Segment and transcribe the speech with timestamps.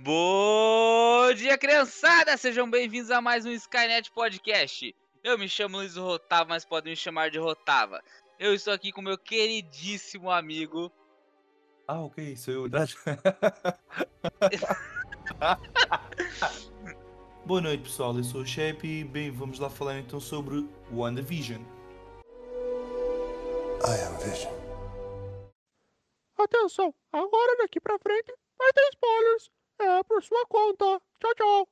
[0.00, 2.36] Bom dia, criançada!
[2.36, 4.94] Sejam bem-vindos a mais um Skynet Podcast.
[5.24, 8.00] Eu me chamo Luiz Rotava, mas podem me chamar de Rotava.
[8.38, 10.92] Eu estou aqui com meu queridíssimo amigo.
[11.88, 12.68] Ah, ok, sou eu.
[17.44, 18.16] Boa noite, pessoal.
[18.16, 21.60] Eu sou o Shep e bem, vamos lá falar então sobre WandaVision.
[23.82, 24.54] I am Vision.
[26.38, 29.57] Atenção, agora daqui pra frente vai ter spoilers.
[29.80, 31.00] É por sua conta.
[31.20, 31.68] Tchau, tchau.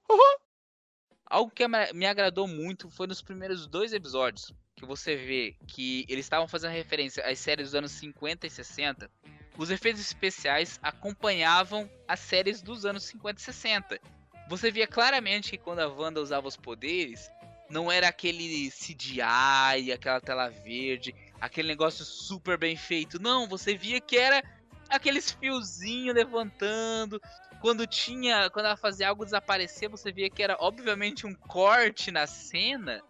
[1.26, 6.24] Algo que me agradou muito foi nos primeiros dois episódios, que você vê que eles
[6.24, 9.10] estavam fazendo referência às séries dos anos 50 e 60.
[9.58, 14.00] Os efeitos especiais acompanhavam as séries dos anos 50 e 60.
[14.48, 17.28] Você via claramente que quando a Wanda usava os poderes,
[17.68, 23.20] não era aquele CGI, aquela tela verde, aquele negócio super bem feito.
[23.20, 24.44] Não, você via que era
[24.88, 27.20] aqueles fiozinhos levantando,
[27.66, 28.48] quando tinha.
[28.48, 33.02] Quando ela fazia algo desaparecer, você via que era obviamente um corte na cena.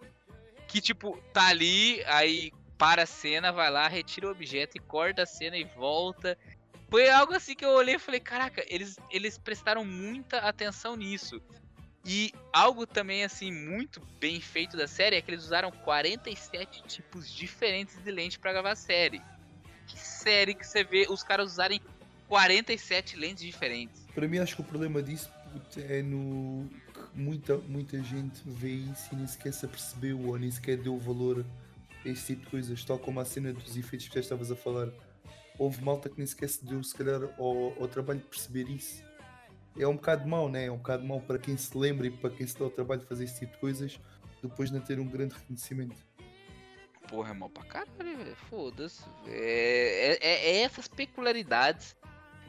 [0.66, 5.24] Que tipo, tá ali, aí para a cena, vai lá, retira o objeto e corta
[5.24, 6.38] a cena e volta.
[6.88, 11.38] Foi algo assim que eu olhei e falei, caraca, eles, eles prestaram muita atenção nisso.
[12.02, 17.30] E algo também assim muito bem feito da série é que eles usaram 47 tipos
[17.30, 19.20] diferentes de lente para gravar a série.
[19.86, 21.78] Que série que você vê os caras usarem
[22.28, 24.06] 47 lentes diferentes?
[24.14, 25.30] Para mim, acho que o problema disso
[25.76, 30.50] é no que muita, muita gente vê isso e nem sequer se apercebeu ou nem
[30.50, 31.44] sequer deu valor
[32.04, 34.56] a esse tipo de coisas, tal como a cena dos efeitos que já estavas a
[34.56, 34.90] falar.
[35.58, 39.02] Houve malta que nem sequer se deu, se calhar, ao, ao trabalho de perceber isso.
[39.78, 40.66] É um bocado mau, né?
[40.66, 43.00] É um bocado mau para quem se lembra e para quem se dá o trabalho
[43.00, 44.00] de fazer esse tipo de coisas,
[44.42, 45.96] depois de não ter um grande reconhecimento.
[47.08, 48.36] Porra, é mal pra caralho, velho.
[48.50, 49.04] Foda-se.
[49.26, 51.96] É, é, é, essas peculiaridades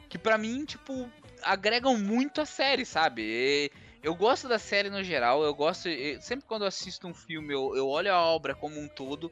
[0.08, 1.10] que para mim, tipo,
[1.42, 3.70] agregam muito a série, sabe?
[4.02, 5.88] Eu gosto da série no geral, eu gosto.
[6.20, 9.30] Sempre quando eu assisto um filme, eu, eu olho a obra como um todo,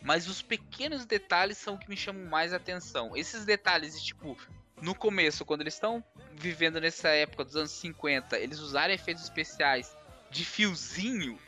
[0.00, 3.16] mas os pequenos detalhes são que me chamam mais atenção.
[3.16, 4.36] Esses detalhes, tipo,
[4.80, 9.96] no começo, quando eles estão vivendo nessa época dos anos 50, eles usarem efeitos especiais
[10.30, 11.38] de fiozinho,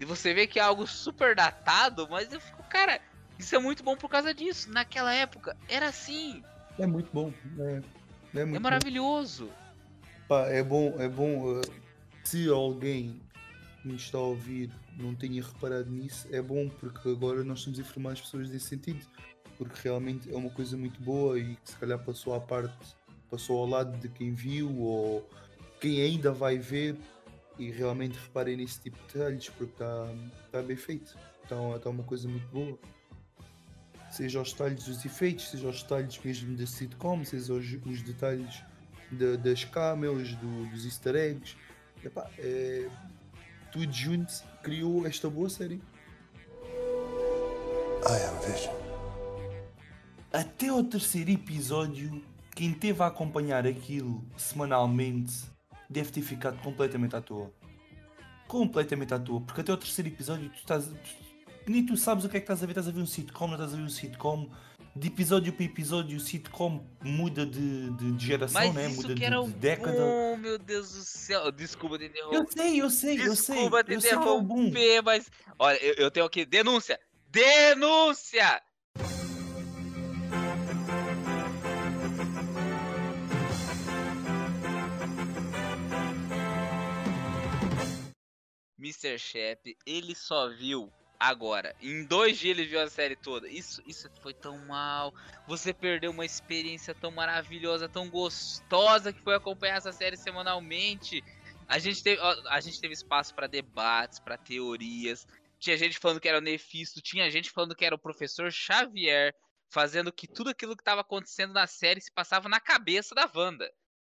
[0.00, 3.00] e você vê que é algo super datado, mas eu fico, cara,
[3.38, 4.70] isso é muito bom por causa disso.
[4.70, 6.42] Naquela época era assim.
[6.78, 7.32] É muito bom.
[7.58, 7.82] É.
[8.34, 9.48] É, é maravilhoso.
[10.48, 11.58] É bom, é bom.
[11.58, 11.60] Uh,
[12.22, 13.20] se alguém
[13.80, 17.78] que me está a ouvir não tenha reparado nisso, é bom porque agora nós estamos
[17.78, 19.04] a informar as pessoas nesse sentido.
[19.56, 22.96] Porque realmente é uma coisa muito boa e que se calhar passou à parte,
[23.30, 25.28] passou ao lado de quem viu ou
[25.80, 26.96] quem ainda vai ver
[27.58, 30.14] e realmente reparem nesse tipo de detalhes porque está
[30.52, 31.16] tá bem feito.
[31.44, 32.78] Então está uma coisa muito boa
[34.18, 38.62] seja os detalhes dos efeitos, seja os detalhes mesmo da sitcom, seja os, os detalhes
[39.12, 41.56] de, das cameos, do, dos easter eggs.
[42.04, 42.88] Epá, é,
[43.70, 45.80] tudo junto criou esta boa série.
[48.04, 48.74] I am Vision.
[50.32, 52.20] Até o terceiro episódio,
[52.56, 55.44] quem teve a acompanhar aquilo semanalmente
[55.88, 57.52] deve ter ficado completamente à toa.
[58.48, 60.90] Completamente à toa, porque até o terceiro episódio tu estás,
[61.70, 63.46] nem tu sabes o que é que estás a ver, estás a ver um sitcom,
[63.46, 64.50] não estás a ver um sitcom.
[64.96, 68.88] De episódio para episódio o sitcom muda de, de, de geração, Mas né?
[68.88, 69.96] Muda que de, era de década.
[69.96, 71.52] Bom, meu Deus do céu.
[71.52, 72.36] Desculpa te interromper.
[72.36, 73.54] Eu sei, eu sei, eu sei.
[73.54, 75.30] Desculpa te é mas.
[75.58, 76.44] Olha, eu, eu tenho aqui.
[76.44, 76.98] Denúncia!
[77.30, 78.60] Denúncia!
[88.78, 89.18] Mr.
[89.18, 91.74] Shep, ele só viu agora.
[91.80, 93.48] Em dois dias ele viu a série toda.
[93.48, 95.12] Isso, isso foi tão mal.
[95.46, 101.22] Você perdeu uma experiência tão maravilhosa, tão gostosa que foi acompanhar essa série semanalmente.
[101.66, 105.26] A gente teve, a gente teve espaço para debates, para teorias.
[105.58, 109.34] Tinha gente falando que era o Nefisto, tinha gente falando que era o professor Xavier,
[109.68, 113.70] fazendo que tudo aquilo que estava acontecendo na série se passava na cabeça da Wanda.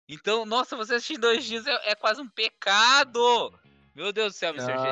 [0.08, 3.20] Então, nossa, você assistir em dois dias é, é quase um pecado.
[3.94, 4.66] Meu Deus do céu, Mr.
[4.66, 4.88] G.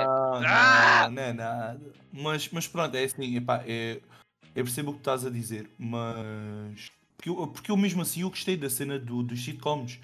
[0.47, 1.09] Ah!
[1.11, 1.81] Não, é nada.
[2.13, 4.01] Mas, mas pronto, é assim, epá, é,
[4.55, 6.91] eu percebo o que estás a dizer, mas.
[7.17, 9.99] Porque eu, porque eu mesmo assim eu gostei da cena do, dos sitcoms.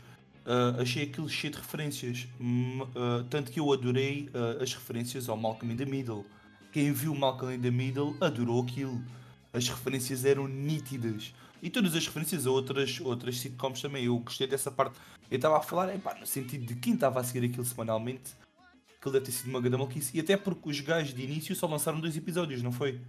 [0.46, 2.28] Uh, achei aquilo cheio de referências.
[2.40, 6.24] Uh, tanto que eu adorei uh, as referências ao Malcolm in the Middle.
[6.72, 9.02] Quem viu Malcolm in the Middle adorou aquilo.
[9.52, 11.34] As referências eram nítidas.
[11.62, 14.04] E todas as referências a outras, outras sitcoms também.
[14.04, 14.96] Eu gostei dessa parte.
[15.30, 18.34] Eu estava a falar epá, no sentido de quem estava a seguir aquilo semanalmente
[19.06, 20.16] aquilo deve ter sido uma grande maluquice.
[20.16, 23.00] E até porque os gajos de início só lançaram dois episódios, não foi?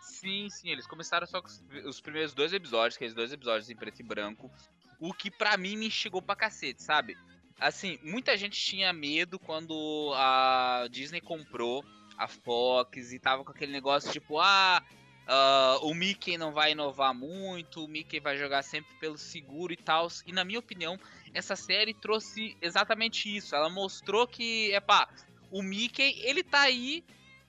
[0.00, 1.48] Sim, sim, eles começaram só com
[1.86, 4.50] os primeiros dois episódios, aqueles dois episódios em preto e branco.
[4.98, 7.16] O que pra mim me chegou pra cacete, sabe?
[7.60, 11.84] assim, muita gente tinha medo quando a Disney comprou
[12.18, 14.82] a Fox e tava com aquele negócio tipo, ah,
[15.24, 19.76] uh, o Mickey não vai inovar muito, o Mickey vai jogar sempre pelo seguro e
[19.76, 20.08] tal.
[20.26, 20.98] E na minha opinião,
[21.32, 23.54] essa série trouxe exatamente isso.
[23.54, 25.08] Ela mostrou que, é pá,
[25.54, 27.04] o Mickey, ele tá aí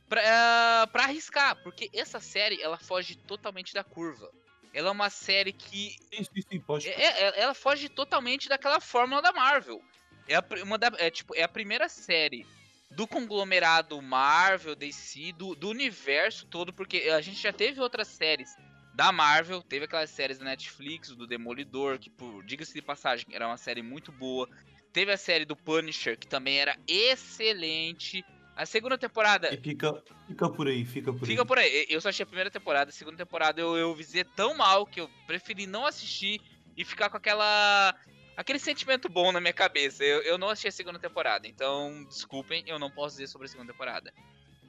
[0.08, 4.32] pra, pra arriscar, porque essa série, ela foge totalmente da curva.
[4.72, 5.96] Ela é uma série que.
[6.14, 6.88] Sim, sim, sim, pode.
[6.88, 9.82] É, é, ela foge totalmente daquela fórmula da Marvel.
[10.28, 12.46] É, a, uma da, é, tipo, é a primeira série
[12.92, 18.56] do conglomerado Marvel, DC, do, do universo todo, porque a gente já teve outras séries
[18.94, 23.48] da Marvel, teve aquelas séries da Netflix, do Demolidor, que, por diga-se de passagem, era
[23.48, 24.48] uma série muito boa.
[24.96, 28.24] Teve a série do Punisher, que também era excelente.
[28.56, 29.54] A segunda temporada.
[29.54, 31.32] E fica, fica por aí, fica por fica aí.
[31.32, 31.86] Fica por aí.
[31.90, 35.02] Eu só achei a primeira temporada, a segunda temporada eu, eu visei tão mal que
[35.02, 36.40] eu preferi não assistir
[36.78, 37.94] e ficar com aquela
[38.38, 40.02] aquele sentimento bom na minha cabeça.
[40.02, 43.50] Eu, eu não assisti a segunda temporada, então desculpem, eu não posso dizer sobre a
[43.50, 44.14] segunda temporada.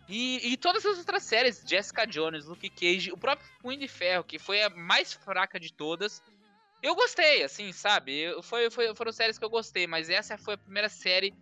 [0.08, 4.24] E, e todas as outras séries, Jessica Jones, Luke Cage, o próprio Punho de Ferro,
[4.24, 6.20] que foi a mais fraca de todas,
[6.86, 8.32] eu gostei, assim, sabe?
[8.42, 11.34] Foi, foi, foram séries que eu gostei, mas essa foi a primeira série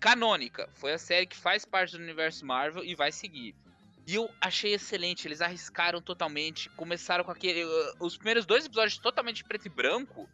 [0.00, 0.68] canônica.
[0.74, 3.54] Foi a série que faz parte do universo Marvel e vai seguir.
[4.06, 7.64] E eu achei excelente, eles arriscaram totalmente, começaram com aquele.
[7.64, 10.28] Uh, os primeiros dois episódios totalmente preto e branco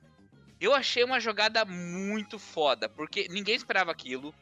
[0.60, 4.32] eu achei uma jogada muito foda, porque ninguém esperava aquilo.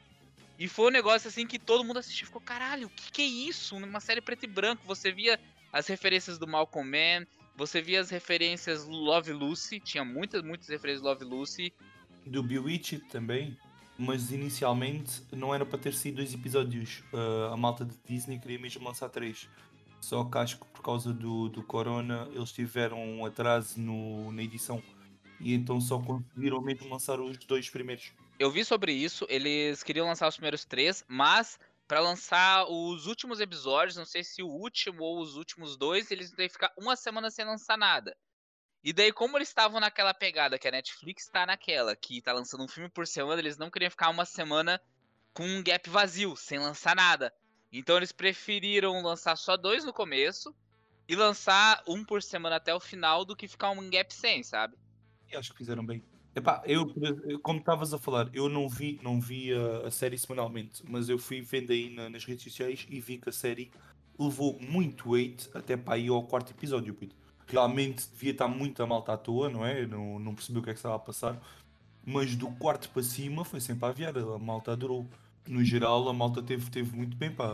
[0.58, 3.25] E foi um negócio assim que todo mundo assistiu ficou, caralho, o que, que é
[3.25, 3.81] isso?
[3.81, 5.40] Numa série preto e branco, você via
[5.73, 7.26] as referências do Malcolm Man,
[7.61, 11.71] você via as referências Love Lucy, tinha muitas, muitas referências Love Lucy.
[12.25, 13.55] Do Bewitched também,
[13.99, 17.03] mas inicialmente não era para ter sido dois episódios.
[17.12, 19.47] Uh, a malta de Disney queria mesmo lançar três.
[20.01, 24.43] Só que acho que por causa do, do Corona eles tiveram um atraso no, na
[24.43, 24.83] edição
[25.39, 28.11] e então só conseguiram mesmo lançar os dois primeiros.
[28.39, 31.59] Eu vi sobre isso, eles queriam lançar os primeiros três, mas
[31.90, 36.31] para lançar os últimos episódios, não sei se o último ou os últimos dois, eles
[36.31, 38.16] têm que ficar uma semana sem lançar nada.
[38.84, 42.62] E daí, como eles estavam naquela pegada que a Netflix tá naquela, que tá lançando
[42.62, 44.81] um filme por semana, eles não queriam ficar uma semana
[45.34, 47.34] com um gap vazio, sem lançar nada.
[47.72, 50.54] Então eles preferiram lançar só dois no começo
[51.08, 54.78] e lançar um por semana até o final do que ficar um gap sem, sabe?
[55.28, 56.04] e acho que fizeram bem.
[56.40, 56.90] Epá, eu,
[57.42, 61.19] como estavas a falar, eu não vi, não vi a, a série semanalmente, mas eu
[61.19, 63.70] fui vendo aí na, nas redes sociais e vi que a série
[64.19, 66.94] levou muito weight até para ir ao quarto episódio.
[66.94, 67.14] Puto.
[67.46, 69.87] Realmente devia estar muito a malta à toa, não é?
[69.87, 71.38] Não, não percebi o que é que estava a passar.
[72.06, 75.06] Mas do quarto para cima foi sempre a aviar, a malta adorou.
[75.46, 77.31] No geral, a malta teve, teve muito bem.
[77.31, 77.46] Pá.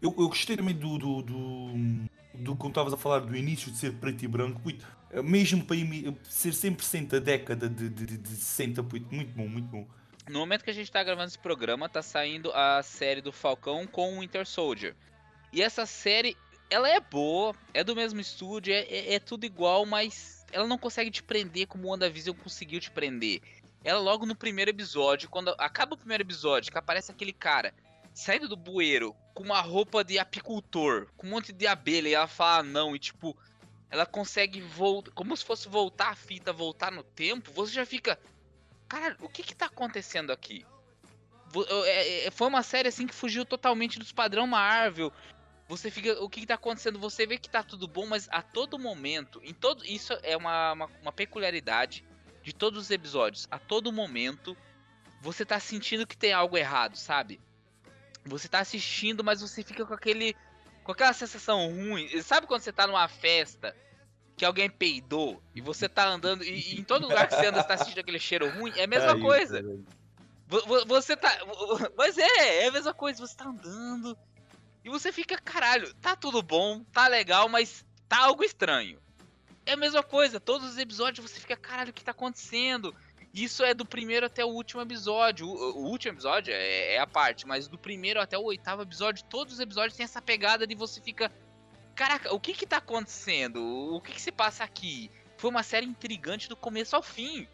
[0.00, 1.68] Eu, eu gostei também do, do, do,
[2.34, 4.60] do como estavas a falar do início de ser preto e branco.
[5.20, 5.76] Mesmo para
[6.28, 9.86] ser 100% a década de, de, de, de 60, muito bom, muito bom.
[10.28, 13.86] No momento que a gente está gravando esse programa, tá saindo a série do Falcão
[13.86, 14.94] com o Winter Soldier.
[15.52, 16.36] E essa série,
[16.70, 20.78] ela é boa, é do mesmo estúdio, é, é, é tudo igual, mas ela não
[20.78, 23.42] consegue te prender como o WandaVision conseguiu te prender.
[23.84, 27.74] Ela logo no primeiro episódio, quando acaba o primeiro episódio, que aparece aquele cara
[28.14, 32.28] saindo do bueiro com uma roupa de apicultor, com um monte de abelha, e ela
[32.28, 33.36] fala não, e tipo,
[33.92, 38.18] ela consegue voltar, como se fosse voltar a fita, voltar no tempo, você já fica,
[38.88, 40.64] cara, o que que tá acontecendo aqui?
[41.84, 45.12] É, é, foi uma série assim que fugiu totalmente dos padrão Marvel.
[45.68, 46.98] Você fica, o que, que tá acontecendo?
[46.98, 50.72] Você vê que tá tudo bom, mas a todo momento, em todo, isso é uma,
[50.72, 52.02] uma, uma peculiaridade
[52.42, 53.46] de todos os episódios.
[53.50, 54.56] A todo momento,
[55.20, 57.38] você tá sentindo que tem algo errado, sabe?
[58.24, 60.34] Você tá assistindo, mas você fica com aquele
[60.84, 62.08] com aquela sensação ruim.
[62.22, 63.74] Sabe quando você tá numa festa
[64.36, 67.60] que alguém peidou e você tá andando e, e em todo lugar que você anda
[67.62, 68.72] você tá sentindo aquele cheiro ruim?
[68.76, 69.60] É a mesma é coisa.
[69.60, 71.30] Isso, você tá.
[71.96, 73.26] Mas é, é a mesma coisa.
[73.26, 74.16] Você tá andando
[74.84, 79.00] e você fica, caralho, tá tudo bom, tá legal, mas tá algo estranho.
[79.64, 82.94] É a mesma coisa, todos os episódios você fica, caralho, o que tá acontecendo?
[83.32, 85.46] Isso é do primeiro até o último episódio.
[85.46, 89.24] O, o último episódio é, é, a parte, mas do primeiro até o oitavo episódio,
[89.24, 91.32] todos os episódios têm essa pegada de você fica.
[91.94, 93.62] Caraca, o que que tá acontecendo?
[93.94, 95.10] O que que se passa aqui?
[95.38, 97.48] Foi uma série intrigante do começo ao fim.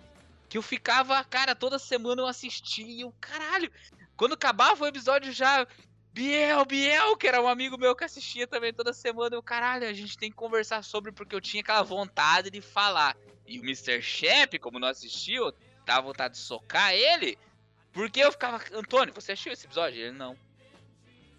[0.48, 3.70] Que eu ficava, cara, toda semana eu assistia eu, caralho.
[4.16, 5.66] Quando acabava o episódio já.
[6.12, 9.36] Biel, Biel, que era um amigo meu que assistia também toda semana.
[9.36, 13.16] Eu, caralho, a gente tem que conversar sobre, porque eu tinha aquela vontade de falar.
[13.46, 14.02] E o Mr.
[14.02, 15.52] Shep, como não assistiu,
[15.88, 17.36] dava vontade de socar ele,
[17.92, 19.98] porque eu ficava, Antônio, você assistiu esse episódio?
[20.00, 20.36] Ele não.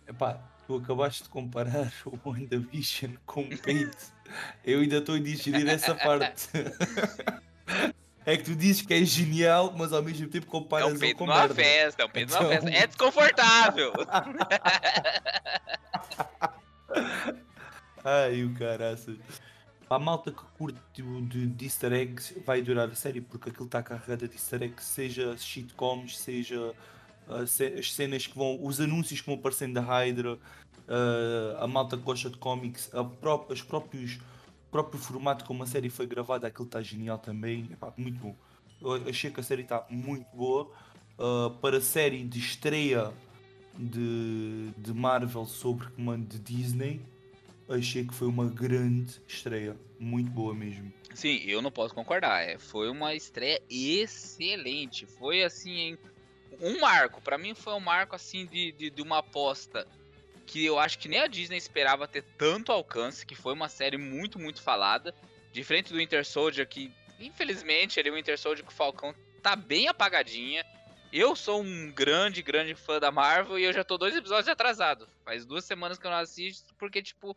[0.07, 3.93] Epá, tu acabaste de comparar o WandaVision com o Paint.
[4.65, 6.47] eu ainda estou a digerir essa parte.
[8.25, 10.99] É que tu dizes que é genial, mas ao mesmo tempo É comparas um ele
[10.99, 11.55] peito com numa merda.
[11.55, 12.69] festa, é um peito numa Então- festa.
[12.83, 13.93] É desconfortável.
[18.03, 19.17] Ai, o caraças.
[19.89, 23.81] A malta que curte de, de easter eggs vai durar a série porque aquilo está
[23.81, 26.73] carregado de easter eggs, seja sitcoms, seja
[27.27, 30.37] ah, ce- as cenas que vão, os anúncios que vão aparecendo da Hydra,
[30.87, 34.19] ah, a malta que gosta de cómics, a pró- os próprios,
[34.71, 38.35] próprio formato como a série foi gravada, aquilo está genial também, Epá, muito bom.
[38.81, 40.71] Eu achei que a série está muito boa.
[41.17, 43.11] Ah, para a série de estreia
[43.77, 47.01] de, de Marvel sobre comando de Disney,
[47.69, 50.91] achei que foi uma grande estreia, muito boa mesmo.
[51.13, 52.41] Sim, eu não posso concordar.
[52.41, 55.05] É, foi uma estreia excelente.
[55.05, 55.97] Foi assim,
[56.61, 57.21] um marco.
[57.21, 59.87] Pra mim foi um marco assim de, de, de uma aposta
[60.45, 63.97] que eu acho que nem a Disney esperava ter tanto alcance, que foi uma série
[63.97, 65.13] muito, muito falada.
[65.53, 69.87] Diferente do Winter Soldier, que infelizmente ele, o Winter Soldier com o Falcão tá bem
[69.87, 70.65] apagadinha.
[71.11, 75.07] Eu sou um grande, grande fã da Marvel e eu já tô dois episódios atrasado.
[75.25, 77.35] Faz duas semanas que eu não assisto, porque, tipo,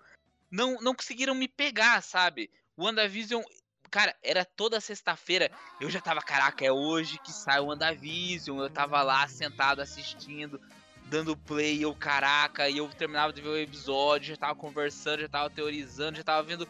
[0.53, 2.51] não, não conseguiram me pegar, sabe?
[2.77, 3.43] O WandaVision,
[3.91, 5.51] cara, era toda sexta-feira.
[5.81, 8.61] Eu já tava, caraca, é hoje que sai o WandaVision.
[8.61, 10.61] Eu tava lá sentado assistindo,
[11.07, 15.29] dando play, eu, caraca, e eu terminava de ver o episódio, já tava conversando, já
[15.29, 16.69] tava teorizando, já tava vendo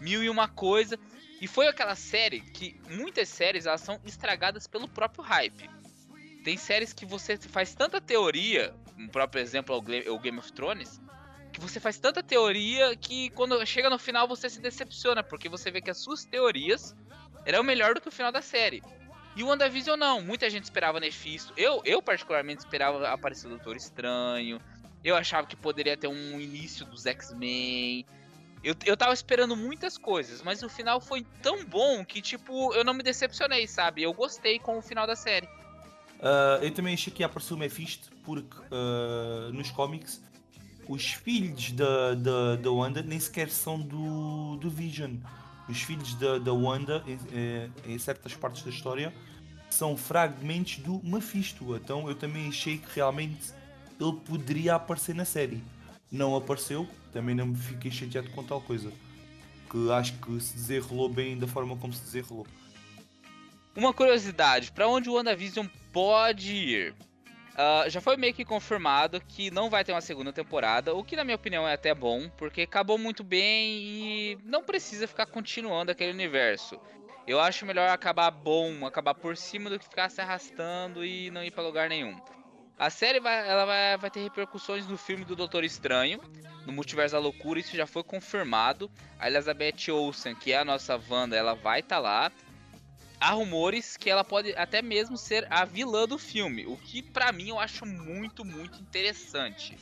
[0.00, 0.98] mil e uma coisa.
[1.40, 5.70] E foi aquela série que muitas séries elas são estragadas pelo próprio hype.
[6.42, 10.38] Tem séries que você faz tanta teoria, um próprio exemplo é o é o Game
[10.38, 11.00] of Thrones,
[11.52, 15.70] que você faz tanta teoria que quando chega no final você se decepciona, porque você
[15.70, 16.96] vê que as suas teorias
[17.44, 18.82] eram melhor do que o final da série.
[19.36, 21.52] E o WandaVision não, muita gente esperava Nefisto.
[21.56, 24.60] Eu, eu particularmente esperava aparecer o Doutor Estranho.
[25.02, 28.04] Eu achava que poderia ter um início dos X-Men.
[28.62, 32.84] Eu, eu tava esperando muitas coisas, mas o final foi tão bom que, tipo, eu
[32.84, 34.02] não me decepcionei, sabe?
[34.02, 35.48] Eu gostei com o final da série.
[36.20, 40.20] Ah, eu também achei que ia aparecer o Mephisto porque ah, nos cómics
[40.90, 45.18] os filhos da, da, da Wanda nem sequer são do, do Vision.
[45.68, 49.14] Os filhos da, da Wanda, em, eh, em certas partes da história,
[49.70, 51.76] são fragmentos do Mephisto.
[51.76, 53.52] Então eu também achei que realmente
[54.00, 55.62] ele poderia aparecer na série.
[56.10, 58.90] Não apareceu, também não me fiquei chateado com tal coisa.
[59.70, 62.48] Que acho que se desenrolou bem da forma como se desenrolou.
[63.76, 66.94] Uma curiosidade, pra onde o WandaVision pode ir?
[67.62, 71.14] Ah, já foi meio que confirmado que não vai ter uma segunda temporada, o que
[71.14, 75.92] na minha opinião é até bom, porque acabou muito bem e não precisa ficar continuando
[75.92, 76.80] aquele universo.
[77.26, 81.44] Eu acho melhor acabar bom, acabar por cima do que ficar se arrastando e não
[81.44, 82.18] ir pra lugar nenhum.
[82.78, 86.18] A série vai, ela vai, vai ter repercussões no filme do Doutor Estranho,
[86.64, 88.90] no Multiverso da Loucura, isso já foi confirmado.
[89.18, 92.32] A Elizabeth Olsen, que é a nossa Wanda, ela vai estar lá
[93.20, 97.30] há rumores que ela pode até mesmo ser a vilã do filme, o que pra
[97.30, 99.76] mim eu acho muito, muito interessante.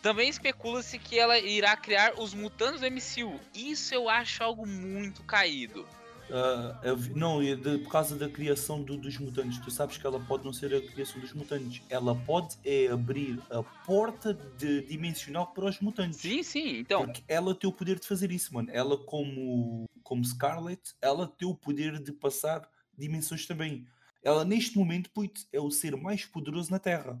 [0.00, 3.40] Também especula-se que ela irá criar os mutantes do MCU.
[3.54, 5.84] Isso eu acho algo muito caído.
[6.30, 9.58] Ah, eu não, de- por causa da criação do- dos mutantes.
[9.58, 11.82] Tu sabes que ela pode não ser a criação dos mutantes.
[11.88, 16.18] Ela pode é abrir a porta de- dimensional para os mutantes.
[16.20, 17.04] Sim, sim, então.
[17.04, 18.68] Porque ela tem o poder de fazer isso, mano.
[18.72, 23.86] Ela, como, como Scarlet, ela tem o poder de passar dimensões também.
[24.22, 27.20] Ela, neste momento, putz, é o ser mais poderoso na Terra.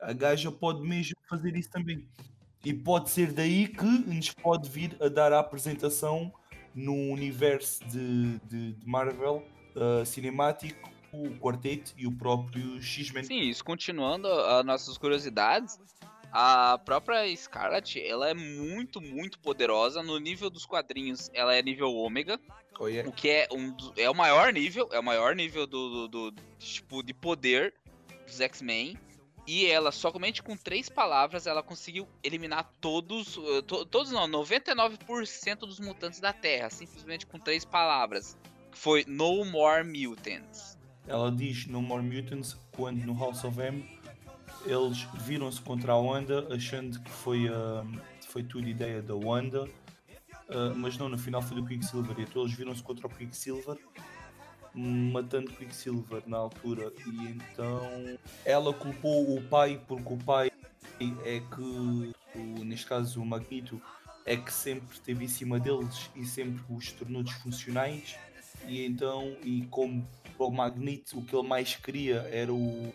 [0.00, 2.08] A gaja pode mesmo fazer isso também.
[2.64, 6.32] E pode ser daí que nos pode vir a dar a apresentação
[6.74, 13.24] no universo de, de, de Marvel uh, cinemático, o Quarteto e o próprio X-Men.
[13.24, 15.78] Sim, isso continuando as nossas curiosidades,
[16.32, 20.02] a própria Scarlet, ela é muito, muito poderosa.
[20.02, 22.38] No nível dos quadrinhos, ela é nível ômega,
[22.80, 23.08] Oh, yeah.
[23.08, 26.42] o que é, um, é o maior nível, é o maior nível do, do- do-
[26.58, 27.74] tipo de poder
[28.26, 28.96] dos X-Men.
[29.46, 35.60] E ela, somente com três palavras, ela conseguiu eliminar todos, eh, to- todos não, 99%
[35.60, 38.36] dos mutantes da Terra, simplesmente com três palavras.
[38.72, 40.76] Foi No More Mutants.
[41.06, 43.97] Ela diz No More Mutants quando no House of M
[44.64, 47.84] eles viram-se contra a Wanda achando que foi, ah,
[48.28, 49.68] foi tudo ideia da Wanda,
[50.48, 52.16] ah, mas não, no final foi do Quicksilver.
[52.20, 53.78] Então eles viram-se contra o Quicksilver,
[54.74, 56.92] matando Quicksilver na altura.
[57.06, 60.50] E então ela culpou o pai porque o pai
[61.24, 63.80] é que, o- neste caso o Magneto,
[64.24, 68.16] é que sempre esteve em cima deles e sempre os tornou disfuncionais.
[68.66, 70.06] E então, e como
[70.38, 72.92] o Magneto o que ele mais queria era o-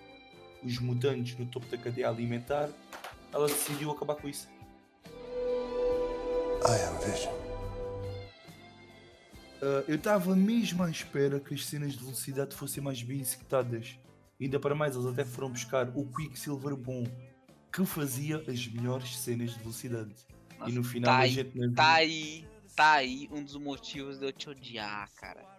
[0.64, 2.70] os mutantes no topo da cadeia alimentar,
[3.32, 4.48] ela decidiu acabar com isso.
[6.66, 7.34] I am Vision.
[9.62, 13.98] Uh, eu estava mesmo à espera que as cenas de velocidade fossem mais bem executadas.
[14.40, 17.06] Ainda para mais, eles até foram buscar o Quicksilver bom,
[17.72, 20.14] que fazia as melhores cenas de velocidade.
[20.60, 24.20] Nossa, e no final tá a gente não Tá aí, tá aí um dos motivos
[24.20, 25.53] de eu te odiar, cara.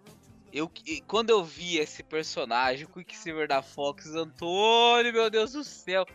[0.55, 0.71] Eu,
[1.09, 6.07] quando eu vi esse personagem, o Quicksilver da Fox, Antônio, meu Deus do céu.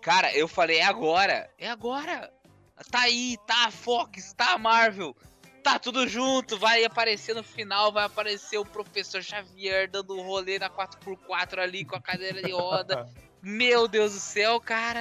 [0.00, 2.32] Cara, eu falei, é agora, é agora.
[2.88, 5.14] Tá aí, tá a Fox, tá a Marvel.
[5.64, 10.56] Tá tudo junto, vai aparecer no final, vai aparecer o Professor Xavier dando um rolê
[10.56, 13.08] na 4x4 ali com a cadeira de roda.
[13.42, 15.00] Meu Deus do céu, cara.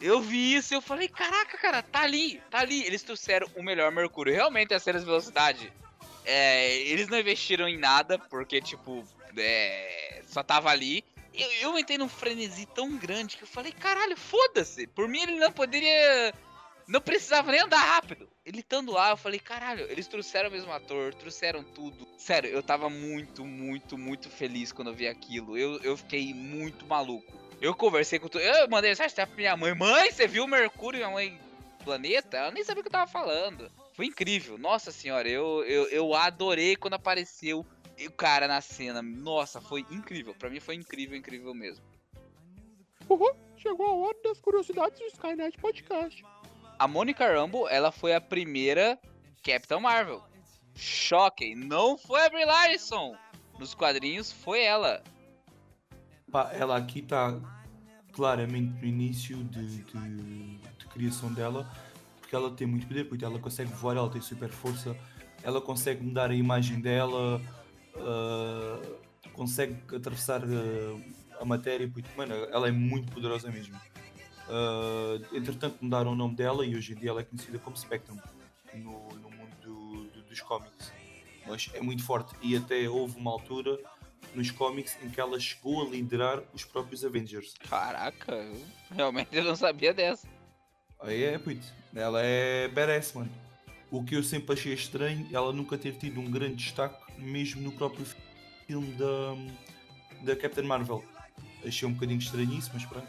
[0.00, 2.84] Eu vi isso e eu falei, caraca, cara, tá ali, tá ali.
[2.84, 4.32] Eles trouxeram o melhor Mercúrio.
[4.32, 5.72] Realmente as cenas de velocidade.
[6.24, 9.04] É, eles não investiram em nada, porque, tipo,
[9.36, 11.04] é, só tava ali.
[11.32, 14.86] Eu, eu entrei num frenesi tão grande que eu falei, caralho, foda-se.
[14.86, 16.32] Por mim ele não poderia.
[16.86, 18.28] Não precisava nem andar rápido.
[18.44, 22.06] Ele estando lá, eu falei, caralho, eles trouxeram o mesmo ator, trouxeram tudo.
[22.18, 25.56] Sério, eu tava muito, muito, muito feliz quando eu vi aquilo.
[25.56, 27.32] Eu, eu fiquei muito maluco.
[27.60, 28.38] Eu conversei com tu.
[28.38, 29.74] Eu mandei mensagem pra minha mãe.
[29.74, 30.98] Mãe, você viu o Mercúrio?
[30.98, 31.40] Minha mãe,
[31.82, 32.36] planeta?
[32.36, 33.70] Ela nem sabia o que eu tava falando.
[33.94, 34.58] Foi incrível.
[34.58, 37.64] Nossa senhora, eu, eu, eu adorei quando apareceu
[38.06, 39.00] o cara na cena.
[39.00, 40.34] Nossa, foi incrível.
[40.34, 41.84] Pra mim foi incrível, incrível mesmo.
[43.08, 46.24] Uhum, chegou a hora das curiosidades do Skynet Podcast.
[46.78, 48.98] A Monica Rambeau, ela foi a primeira
[49.44, 50.22] Capitão Marvel.
[50.74, 53.14] Choquem, não foi a Brie Larson.
[53.60, 55.04] Nos quadrinhos foi ela.
[56.52, 57.38] Ela aqui está
[58.12, 61.70] claramente no início de, de- de criação dela,
[62.34, 64.96] porque ela tem muito poder, porque ela consegue voar, ela tem super força,
[65.42, 67.40] ela consegue mudar a imagem dela,
[67.96, 68.80] ah,
[69.32, 73.78] consegue atravessar ah, a matéria, porque, mano, ela é muito poderosa mesmo.
[74.48, 78.16] Ah, entretanto, mudaram o nome dela e hoje em dia ela é conhecida como Spectrum
[78.74, 80.92] no, no mundo do- do- dos cómics.
[81.46, 83.78] Mas é muito forte e até houve uma altura
[84.34, 87.54] nos cómics em que ela chegou a liderar os próprios Avengers.
[87.68, 88.44] Caraca,
[88.90, 90.26] realmente eu não sabia dessa.
[91.04, 93.30] Aí é, puto, ela é badass, mano.
[93.90, 97.70] O que eu sempre achei estranho, ela nunca ter tido um grande destaque, mesmo no
[97.72, 98.06] próprio
[98.66, 99.36] filme da,
[100.22, 101.04] da Captain Marvel.
[101.64, 103.06] Achei um bocadinho estranho isso, mas pronto.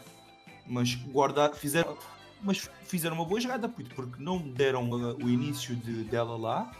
[0.66, 1.96] Mas guardar, fizeram,
[2.42, 6.70] mas fizeram uma boa jogada, puto, porque não deram uh, o início de, dela lá.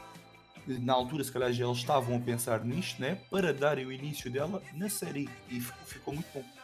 [0.67, 3.19] Na altura, se calhar, já eles estavam a pensar nisto, né?
[3.31, 5.29] Para darem o início dela na série.
[5.49, 6.56] E ficou, ficou muito bom.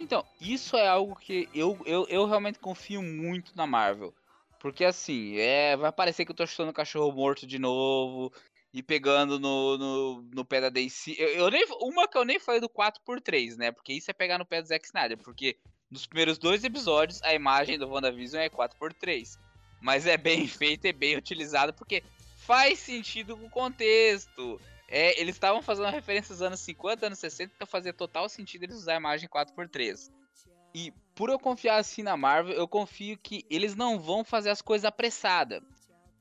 [0.00, 4.14] Então, isso é algo que eu, eu, eu realmente confio muito na Marvel.
[4.58, 8.32] Porque assim, é, vai parecer que eu tô chutando cachorro morto de novo
[8.72, 11.14] e pegando no, no, no pé da DC.
[11.18, 13.72] Eu, eu nem, uma que eu nem falei do 4x3, né?
[13.72, 15.18] Porque isso é pegar no pé do Zack Snyder.
[15.18, 15.56] Porque
[15.90, 19.38] nos primeiros dois episódios a imagem do WandaVision é 4x3.
[19.80, 22.02] Mas é bem feito e bem utilizado porque
[22.38, 24.60] faz sentido com o contexto.
[24.88, 28.76] É, eles estavam fazendo referência aos anos 50, anos 60, então fazia total sentido eles
[28.76, 30.10] usar a imagem 4x3.
[30.74, 34.60] E por eu confiar assim na Marvel, eu confio que eles não vão fazer as
[34.60, 35.62] coisas apressadas.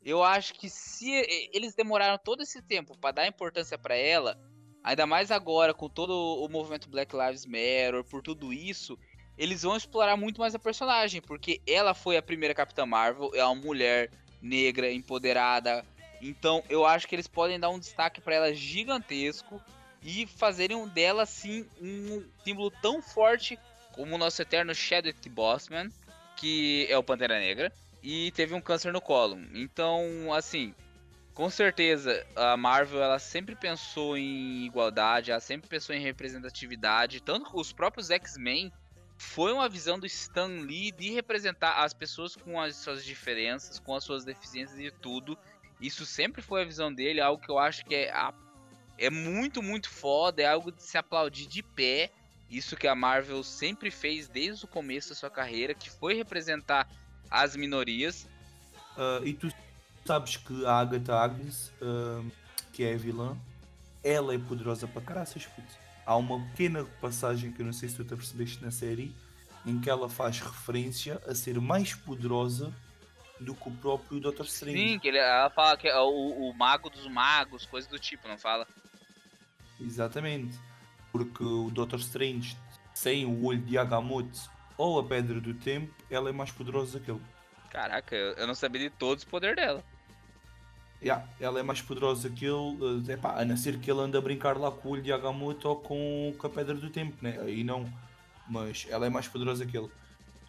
[0.04, 1.12] Eu acho que se
[1.52, 4.40] eles demoraram todo esse tempo para dar importância para ela,
[4.84, 8.98] ainda mais agora com todo o movimento Black Lives Matter, por tudo isso,
[9.38, 13.44] eles vão explorar muito mais a personagem, porque ela foi a primeira Capitã Marvel, é
[13.44, 14.10] uma mulher
[14.42, 15.84] negra, empoderada.
[16.30, 19.62] Então eu acho que eles podem dar um destaque para ela gigantesco
[20.02, 23.60] e fazerem dela assim um símbolo tão forte
[23.92, 25.90] como o nosso eterno Chadwick Boseman,
[26.36, 27.72] que é o Pantera Negra,
[28.04, 29.40] e teve um câncer no colo.
[29.54, 30.76] Então, assim,
[31.34, 37.52] com certeza a Marvel ela sempre pensou em igualdade, ela sempre pensou em representatividade, tanto
[37.52, 38.72] que os próprios X-Men
[39.18, 43.96] foi uma visão do Stan Lee de representar as pessoas com as suas diferenças, com
[43.96, 45.38] as suas deficiências e tudo.
[45.80, 48.14] Isso sempre foi a visão dele, algo que eu acho que é,
[48.98, 52.12] é muito, muito foda, é algo de se aplaudir de pé.
[52.50, 56.88] Isso que a Marvel sempre fez desde o começo da sua carreira, que foi representar
[57.30, 58.28] as minorias.
[58.98, 59.52] Ah, e tu
[60.06, 62.24] sabes que a Agatha Agnes, ah,
[62.72, 63.38] que é a vilã,
[64.04, 65.86] ela é poderosa para caraças, puto.
[66.06, 69.14] Há uma pequena passagem que eu não sei se tu te apercebeste na série,
[69.66, 72.72] em que ela faz referência a ser mais poderosa
[73.40, 74.78] do que o próprio Doctor Strange.
[74.78, 78.28] Sim, que ele, ela fala que é o, o mago dos magos, coisa do tipo,
[78.28, 78.68] não fala?
[79.80, 80.58] Exatamente.
[81.12, 82.58] Porque o Doctor Strange,
[82.94, 87.12] sem o olho de Agamotto ou a Pedra do Tempo, ela é mais poderosa que
[87.12, 87.22] ele.
[87.70, 89.84] Caraca, eu, não sabia de todos os poderes dela.
[91.02, 94.18] Yeah, ela é mais poderosa que ele, eh, epá, a não ser que ele ande
[94.18, 97.18] a brincar lá com o olho de Agamotto ou com, com a Pedra do Tempo,
[97.22, 97.38] né?
[97.42, 97.92] Aí não.
[98.48, 99.90] Mas ela é mais poderosa que ele.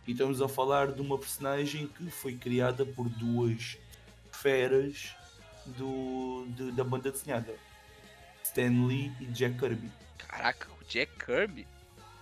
[0.06, 3.76] E estamos a falar de uma personagem que foi criada por duas
[4.30, 5.14] feras
[5.66, 7.54] do, de- da banda desenhada.
[8.44, 9.90] Stan Lee e Jack Kirby.
[10.18, 11.66] Caraca, o Jack Kirby?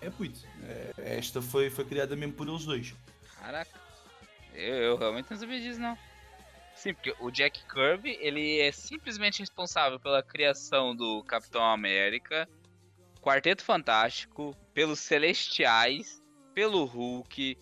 [0.01, 0.41] É puto.
[0.63, 2.95] É, esta foi, foi criada mesmo por eles dois.
[3.39, 3.79] Caraca.
[4.55, 5.99] Eu, eu realmente não sabia disso, não.
[6.75, 12.49] Sim, porque o Jack Kirby, ele é simplesmente responsável pela criação do Capitão América,
[13.21, 17.57] Quarteto Fantástico, pelos Celestiais, pelo Hulk,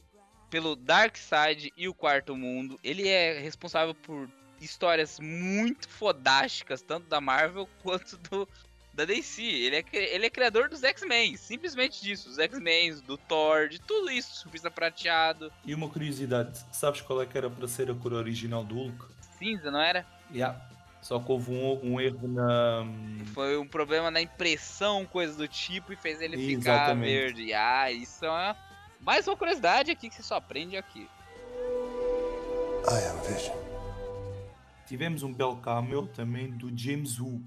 [0.53, 2.79] pelo Darkseid e o Quarto Mundo.
[2.85, 4.29] Ele é responsável por
[4.61, 8.47] histórias muito fodásticas, tanto da Marvel quanto do,
[8.93, 9.43] da DC.
[9.43, 12.29] Ele é, ele é criador dos X-Men, simplesmente disso.
[12.29, 14.37] Os X-Men, do Thor, de tudo isso.
[14.37, 18.63] Surfista prateado, E uma curiosidade, sabes qual é que era para ser a cor original
[18.63, 19.07] do Hulk?
[19.39, 20.07] cinza, não era?
[20.31, 20.61] Yeah.
[21.01, 22.85] Só que houve um, um erro na.
[23.33, 27.11] Foi um problema na impressão, coisa do tipo, e fez ele ficar Exatamente.
[27.11, 27.55] verde.
[27.55, 28.55] Ah, isso é
[29.03, 31.09] mais uma curiosidade aqui que você só aprende aqui.
[32.89, 33.57] I am Vision.
[34.87, 37.43] Tivemos um belo cameo também do James Wu,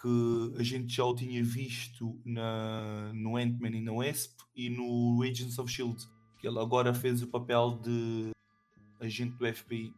[0.00, 5.22] que a gente já o tinha visto na, no Ant-Man e na Wasp e no
[5.22, 6.04] Agents of Shield,
[6.38, 8.30] que ele agora fez o papel de
[9.00, 9.92] agente do FBI.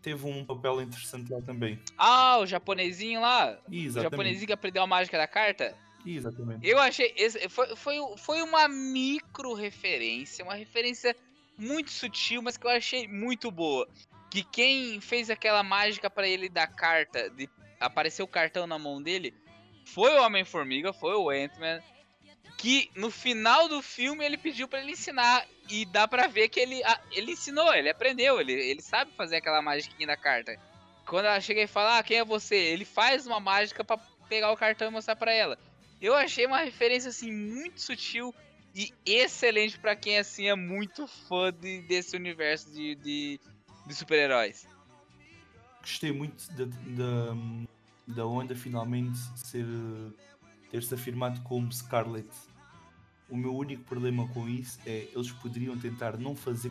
[0.00, 1.78] Teve um papel interessante lá também.
[1.96, 3.58] Ah, o japonesinho lá.
[3.68, 4.10] O Exatamente.
[4.10, 5.76] japonesinho que aprendeu a mágica da carta.
[6.16, 6.66] Exatamente.
[6.66, 7.12] Eu achei.
[7.16, 11.14] Esse, foi, foi, foi uma micro referência, uma referência
[11.56, 13.88] muito sutil, mas que eu achei muito boa.
[14.30, 17.48] Que quem fez aquela mágica pra ele da carta, de
[17.80, 19.34] aparecer o cartão na mão dele,
[19.84, 21.80] foi o Homem-Formiga, foi o Ant-Man.
[22.56, 25.46] Que no final do filme ele pediu pra ele ensinar.
[25.70, 26.80] E dá pra ver que ele,
[27.12, 30.58] ele ensinou, ele aprendeu, ele, ele sabe fazer aquela magiquinha da carta.
[31.06, 32.56] Quando ela chega e fala, ah, quem é você?
[32.56, 35.58] Ele faz uma mágica pra pegar o cartão e mostrar pra ela.
[36.00, 38.34] Eu achei uma referência assim muito sutil
[38.74, 43.40] e excelente pra quem assim é muito fã de- desse universo de, de,
[43.86, 44.66] de super-heróis.
[45.80, 49.66] Gostei muito da, da, da finalmente ser,
[50.70, 52.28] ter-se afirmado como Scarlet.
[53.28, 56.70] O meu único problema com isso é eles poderiam tentar não fazer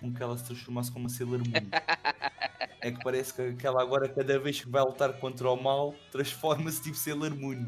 [0.00, 1.68] com que ela se transformasse como uma Sailor Moon.
[2.80, 5.96] É que parece que que ela agora, cada vez que vai lutar contra o mal,
[6.12, 7.66] transforma-se tipo Sailor Moon.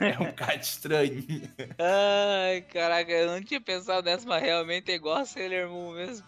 [0.00, 1.24] É um bocado estranho.
[1.78, 6.26] Ai, caraca, eu não tinha pensado nessa, mas realmente é igual a Sailor Moon mesmo.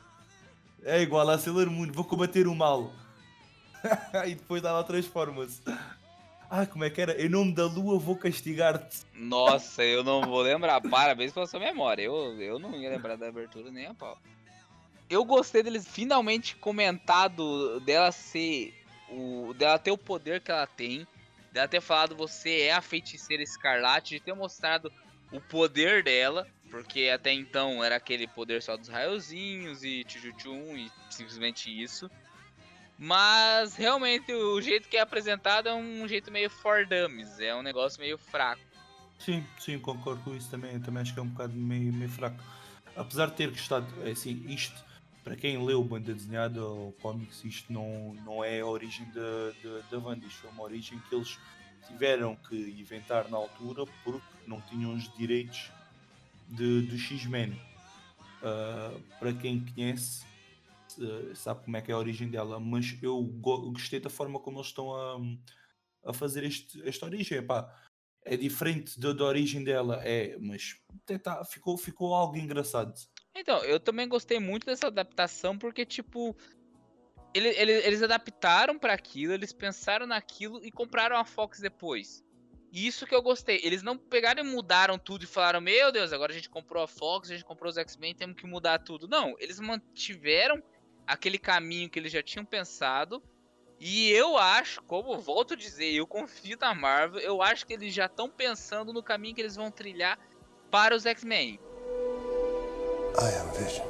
[0.85, 2.93] É igual a Sailor Moon, vou combater o mal.
[4.27, 5.61] e depois ela transforma-se.
[6.49, 7.21] Ah, como é que era?
[7.21, 9.03] Em nome da lua vou castigar-te.
[9.15, 10.81] Nossa, eu não vou lembrar.
[10.81, 12.03] Parabéns pela sua memória.
[12.03, 14.19] Eu, eu não ia lembrar da abertura nem a pau.
[15.11, 18.73] Eu gostei deles finalmente comentado dela ser.
[19.11, 21.05] O, dela ter o poder que ela tem.
[21.53, 24.15] Dela ter falado você é a feiticeira escarlate.
[24.15, 24.91] De ter mostrado
[25.33, 26.47] o poder dela.
[26.71, 32.09] Porque até então era aquele poder só dos raiozinhos e tchutchum e simplesmente isso.
[32.97, 37.41] Mas realmente o jeito que é apresentado é um jeito meio for dummies.
[37.41, 38.63] É um negócio meio fraco.
[39.19, 40.75] Sim, sim, concordo com isso também.
[40.75, 42.41] Eu também acho que é um bocado meio, meio fraco.
[42.95, 44.85] Apesar de ter gostado, é assim, isto,
[45.23, 49.81] para quem leu banda desenhada ou cómics, isto não, não é a origem da, da,
[49.91, 50.27] da Wanda.
[50.27, 51.39] Isto é uma origem que eles
[51.87, 55.71] tiveram que inventar na altura porque não tinham os direitos
[56.49, 57.59] de, do X-Men.
[58.43, 60.25] Ah, para quem conhece,
[60.99, 64.41] eh, sabe como é que é a origem dela, mas eu go- gostei da forma
[64.41, 65.21] como eles estão a,
[66.11, 67.39] a fazer este, esta origem.
[67.39, 67.71] Epá,
[68.25, 72.95] é diferente da, da origem dela, é, mas até tá, ficou, ficou algo engraçado.
[73.35, 76.37] Então, eu também gostei muito dessa adaptação porque, tipo,
[77.33, 82.25] ele- ele- eles adaptaram pra aquilo, eles pensaram naquilo e compraram a Fox depois.
[82.73, 83.61] Isso que eu gostei.
[83.65, 86.89] Eles não pegaram e mudaram tudo e falaram: Meu Deus, agora a gente comprou a
[86.89, 89.09] Fox, a gente comprou os X-Men, temos que mudar tudo.
[89.09, 90.63] Não, eles mantiveram
[91.07, 93.23] aquele caminho que eles já tinham pensado.
[93.81, 97.95] E eu acho, como volto a dizer, eu confio na Marvel, eu acho que eles
[97.95, 100.19] já estão pensando no caminho que eles vão trilhar
[100.71, 101.59] para os X-Men.
[103.23, 103.87] I am Vision.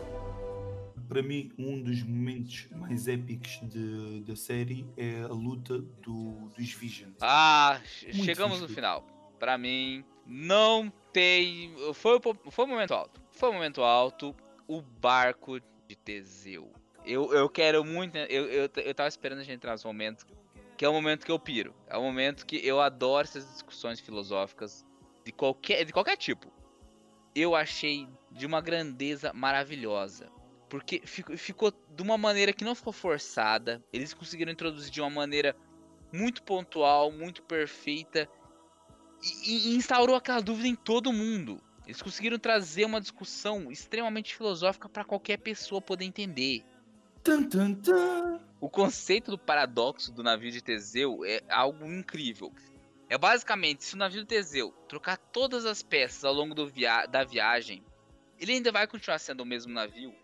[1.08, 6.72] Para mim, um dos momentos mais épicos de- da série é a luta do, dos
[6.72, 7.14] Visions.
[7.20, 9.04] Ah, Muito chegamos no final.
[9.38, 11.74] Pra mim, não tem.
[11.94, 13.20] Foi, foi o momento alto.
[13.32, 14.34] Foi o momento alto.
[14.68, 16.70] O barco de Teseu.
[17.04, 18.16] Eu, eu quero muito.
[18.16, 20.26] Eu, eu, eu tava esperando a gente entrar nesse momento.
[20.76, 21.74] Que é o momento que eu piro.
[21.88, 24.84] É o momento que eu adoro essas discussões filosóficas.
[25.24, 26.50] De qualquer, de qualquer tipo.
[27.34, 30.30] Eu achei de uma grandeza maravilhosa.
[30.68, 33.82] Porque ficou, ficou de uma maneira que não ficou forçada.
[33.92, 35.56] Eles conseguiram introduzir de uma maneira
[36.12, 38.28] muito pontual, muito perfeita
[39.22, 41.60] e, e instaurou aquela dúvida em todo mundo.
[41.86, 46.64] Eles conseguiram trazer uma discussão extremamente filosófica para qualquer pessoa poder entender.
[47.22, 48.40] Tan, tan, tan.
[48.60, 52.52] O conceito do paradoxo do navio de Teseu é algo incrível.
[53.10, 57.84] É basicamente, se o navio Teseu trocar todas as peças ao longo via da viagem,
[58.38, 60.14] ele ainda vai continuar sendo o mesmo navio.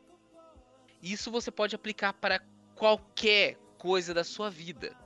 [1.03, 2.41] Isso você pode aplicar para
[2.77, 4.97] qualquer coisa da sua vida.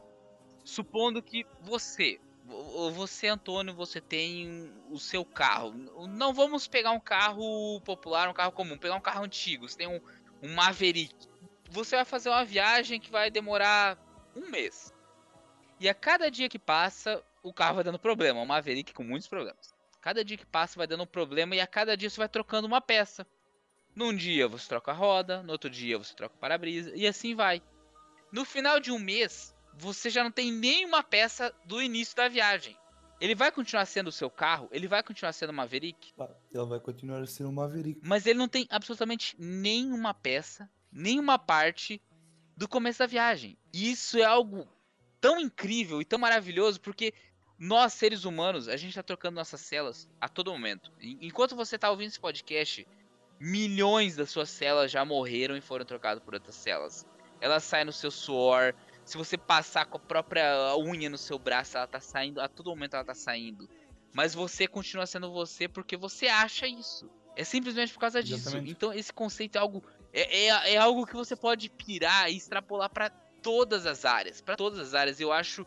[0.62, 2.20] Supondo que você,
[2.92, 5.72] você Antônio, você tem o seu carro.
[6.06, 9.66] Não vamos pegar um carro popular, um carro comum, pegar um carro antigo.
[9.66, 10.00] Você tem um,
[10.42, 11.14] um Maverick.
[11.70, 13.96] Você vai fazer uma viagem que vai demorar
[14.36, 14.92] um mês.
[15.80, 18.40] E a cada dia que passa, o carro vai dando problema.
[18.40, 19.74] Um Maverick com muitos problemas.
[20.00, 22.66] Cada dia que passa vai dando um problema e a cada dia você vai trocando
[22.66, 23.26] uma peça.
[23.94, 27.34] Num dia você troca a roda, no outro dia você troca o para-brisa e assim
[27.34, 27.62] vai.
[28.32, 32.76] No final de um mês, você já não tem nenhuma peça do início da viagem.
[33.20, 34.68] Ele vai continuar sendo o seu carro?
[34.72, 36.14] Ele vai continuar sendo o Maverick?
[36.50, 38.00] Ele vai continuar sendo o Maverick.
[38.02, 42.00] Mas ele não tem absolutamente nenhuma peça, nenhuma parte
[42.56, 43.58] do começo da viagem.
[43.74, 44.66] E isso é algo
[45.20, 47.12] tão incrível e tão maravilhoso porque
[47.60, 50.90] nós, seres humanos, a gente tá trocando nossas células a todo momento.
[50.98, 52.88] Enquanto você tá ouvindo esse podcast,
[53.38, 57.06] milhões das suas células já morreram e foram trocadas por outras células.
[57.38, 58.74] Elas saem no seu suor.
[59.04, 62.40] Se você passar com a própria unha no seu braço, ela tá saindo.
[62.40, 63.68] A todo momento ela tá saindo.
[64.10, 67.10] Mas você continua sendo você porque você acha isso.
[67.36, 68.48] É simplesmente por causa disso.
[68.48, 68.70] Exatamente.
[68.70, 69.84] Então esse conceito é algo.
[70.14, 73.10] É, é, é algo que você pode pirar e extrapolar para
[73.42, 74.40] todas as áreas.
[74.40, 75.20] para todas as áreas.
[75.20, 75.66] Eu acho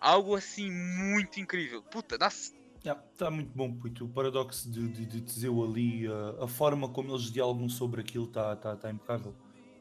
[0.00, 1.82] algo assim muito incrível.
[1.82, 2.52] Puta, nossa.
[2.84, 4.04] Yeah, tá muito bom, Puto.
[4.04, 8.26] O paradoxo de, de, de Teseu ali, a, a, forma como eles dialogam sobre aquilo
[8.26, 9.34] está tá, tá impecável.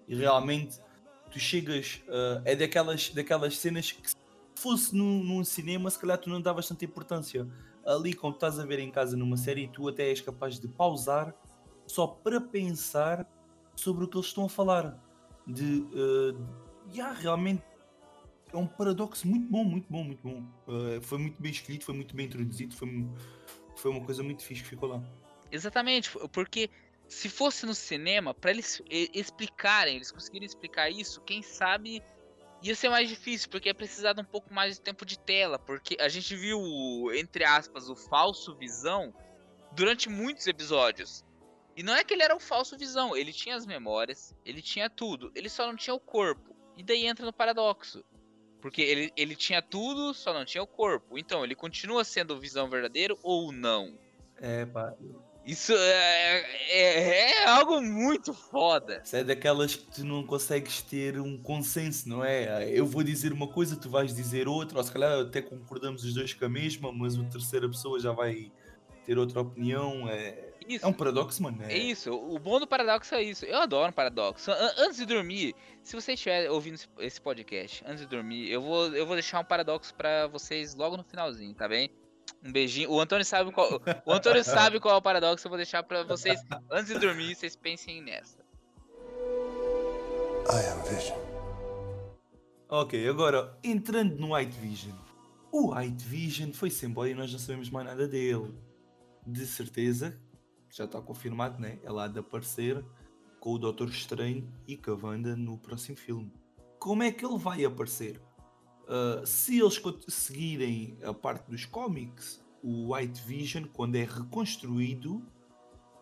[0.08, 0.80] E realmente,
[1.32, 4.16] tu chegas, uh, é daquelas, daquelas cenas que se
[4.56, 7.48] fosse num, num, cinema, se calhar tu não davas tanta importância.
[7.86, 11.34] Ali, quando estás a ver em casa numa série, tu até és capaz de pausar
[11.86, 13.26] só para pensar
[13.76, 15.02] sobre o que eles estão a falar.
[15.46, 16.38] De, uh,
[16.94, 17.64] yeah, realmente
[18.54, 20.44] é um paradoxo muito bom, muito bom, muito bom.
[20.68, 23.08] Uh, foi muito bem escrito, foi muito bem introduzido, foi,
[23.76, 25.04] foi uma coisa muito fixe que ficou lá.
[25.52, 26.70] Exatamente, porque
[27.08, 32.04] se fosse no cinema, para eles explicarem, eles conseguirem explicar isso, quem sabe
[32.62, 35.96] ia ser mais difícil, porque é precisado um pouco mais de tempo de tela, porque
[36.00, 36.60] a gente viu,
[37.14, 39.14] entre aspas, o falso visão
[39.72, 41.24] durante muitos episódios.
[41.76, 44.90] E não é que ele era o falso visão, ele tinha as memórias, ele tinha
[44.90, 46.56] tudo, ele só não tinha o corpo.
[46.76, 48.04] E daí entra no paradoxo.
[48.62, 51.18] Porque ele, ele tinha tudo, só não tinha o corpo.
[51.18, 53.98] Então, ele continua sendo o Visão verdadeiro ou não?
[54.40, 54.94] É, pá.
[55.48, 59.02] Isso é, é, é, algo muito foda.
[59.02, 62.70] Isso é daquelas que tu não consegues ter um consenso, não é?
[62.70, 66.14] Eu vou dizer uma coisa, tu vais dizer outra, ou se calhar até concordamos os
[66.14, 68.52] dois com a mesma, mas a terceira pessoa já vai
[69.08, 70.08] ter outra opinião.
[70.10, 70.86] É, isso.
[70.86, 71.64] É um paradoxo, mano.
[71.64, 71.74] É...
[71.74, 72.12] é isso.
[72.12, 73.46] O bom do paradoxo é isso.
[73.46, 74.52] Eu adoro um paradoxo.
[74.78, 79.06] Antes de dormir, se você estiver ouvindo esse podcast, antes de dormir, eu vou, eu
[79.06, 81.90] vou deixar um paradoxo para vocês logo no finalzinho, tá bem?
[82.44, 82.92] Um beijinho.
[82.92, 85.48] O Antônio sabe qual, o Antônio sabe qual é o paradoxo.
[85.48, 87.34] Eu vou deixar para vocês antes de dormir.
[87.34, 88.46] Vocês pensem nessa.
[90.50, 91.18] I am Vision.
[92.70, 94.96] Ok, agora entrando no White Vision.
[95.50, 98.54] O White Vision foi-se embora e nós não sabemos mais nada dele.
[99.28, 100.18] De certeza
[100.70, 101.80] já está confirmado, né?
[101.84, 102.84] Ela há de aparecer
[103.42, 106.32] com o Doutor Estranho e com a Wanda no próximo filme.
[106.80, 108.22] Como é que ele vai aparecer?
[108.84, 115.22] Uh, se eles seguirem a parte dos cómics, o White Vision, quando é reconstruído,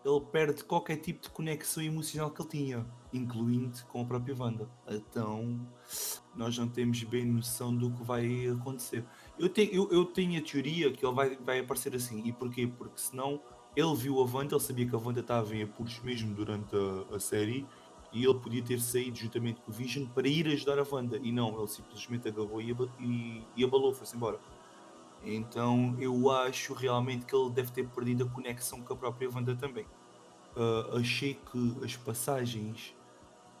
[0.04, 4.70] ele perde qualquer tipo de conexão emocional que ele tinha, incluindo com a própria Wanda.
[4.88, 5.68] Então,
[6.34, 9.04] nós não temos bem noção do que vai acontecer.
[9.38, 12.22] Eu tenho, eu, eu tenho a teoria que ele vai, vai aparecer assim.
[12.24, 12.66] E porquê?
[12.66, 13.40] Porque senão
[13.74, 17.16] ele viu a Wanda, ele sabia que a Wanda estava em apuros mesmo durante a,
[17.16, 17.66] a, série
[18.12, 21.30] e ele podia ter saído juntamente com o Vision para ir ajudar a Wanda e
[21.30, 24.40] não, ele simplesmente agarrou e, e, e abalou, foi-se embora.
[25.22, 29.54] Então eu acho realmente que ele deve ter perdido a conexão com a própria Wanda
[29.54, 29.84] também.
[30.56, 32.94] Uh, achei que as passagens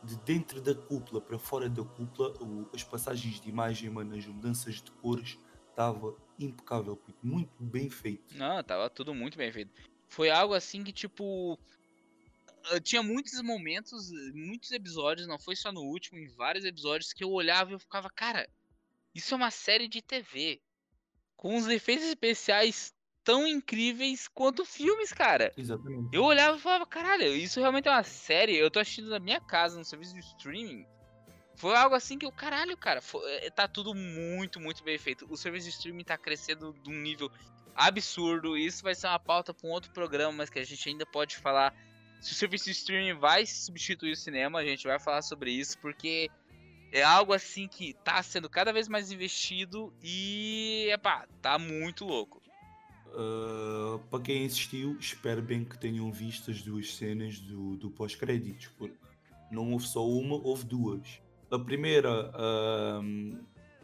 [0.02, 2.32] de dentro da cúpula para fora da cúpula,
[2.72, 5.38] as passagens de imagem, mano, as mudanças de cores,
[5.76, 8.34] estava impecável, muito bem feito.
[8.34, 9.70] Não, estava tudo muito bem feito.
[10.08, 11.58] Foi algo assim que, tipo.
[12.82, 17.30] Tinha muitos momentos, muitos episódios, não foi só no último, em vários episódios, que eu
[17.30, 18.48] olhava e eu ficava, cara,
[19.14, 20.60] isso é uma série de TV.
[21.36, 25.52] Com os efeitos especiais tão incríveis quanto filmes, cara.
[25.56, 26.08] Exatamente.
[26.12, 28.56] Eu olhava e falava, caralho, isso realmente é uma série.
[28.56, 30.84] Eu tô assistindo na minha casa, no serviço de streaming.
[31.56, 35.26] Foi algo assim que o caralho, cara, foi, eh, tá tudo muito, muito bem feito.
[35.30, 37.30] O serviço de streaming tá crescendo de um nível
[37.74, 38.56] absurdo.
[38.58, 41.36] Isso vai ser uma pauta para um outro programa, mas que a gente ainda pode
[41.36, 41.74] falar.
[42.20, 45.78] Se o serviço de streaming vai substituir o cinema, a gente vai falar sobre isso,
[45.78, 46.30] porque
[46.92, 52.42] é algo assim que tá sendo cada vez mais investido e, epá, tá muito louco.
[53.08, 58.68] Uh, para quem assistiu, espero bem que tenham visto as duas cenas do, do pós-créditos,
[58.76, 58.96] porque
[59.50, 61.20] não houve só uma, houve duas.
[61.50, 63.38] A primeira uh,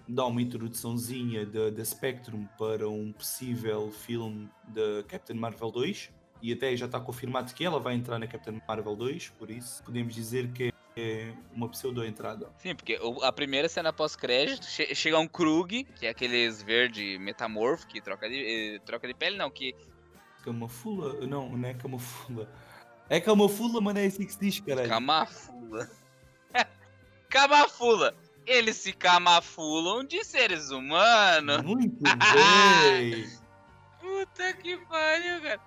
[0.08, 6.10] dá uma introduçãozinha da, da Spectrum para um possível filme da Captain Marvel 2,
[6.42, 9.82] e até já está confirmado que ela vai entrar na Captain Marvel 2, por isso
[9.84, 12.50] podemos dizer que é uma pseudo-entrada.
[12.58, 17.86] Sim, porque a primeira cena pós-crédito che chega um Krug, que é aqueles verde metamorfo
[17.86, 19.74] que troca de, eh, troca de pele, não, que.
[20.44, 21.24] Camafula?
[21.26, 22.48] Não, não é camafula.
[23.08, 24.88] É camafula, mas não é assim que se diz, caralho.
[24.88, 25.88] Camafula.
[27.32, 28.14] Camafula!
[28.46, 31.62] Eles se camafulam de seres humanos.
[31.62, 33.26] Muito bem!
[33.98, 35.60] Puta que pariu, cara.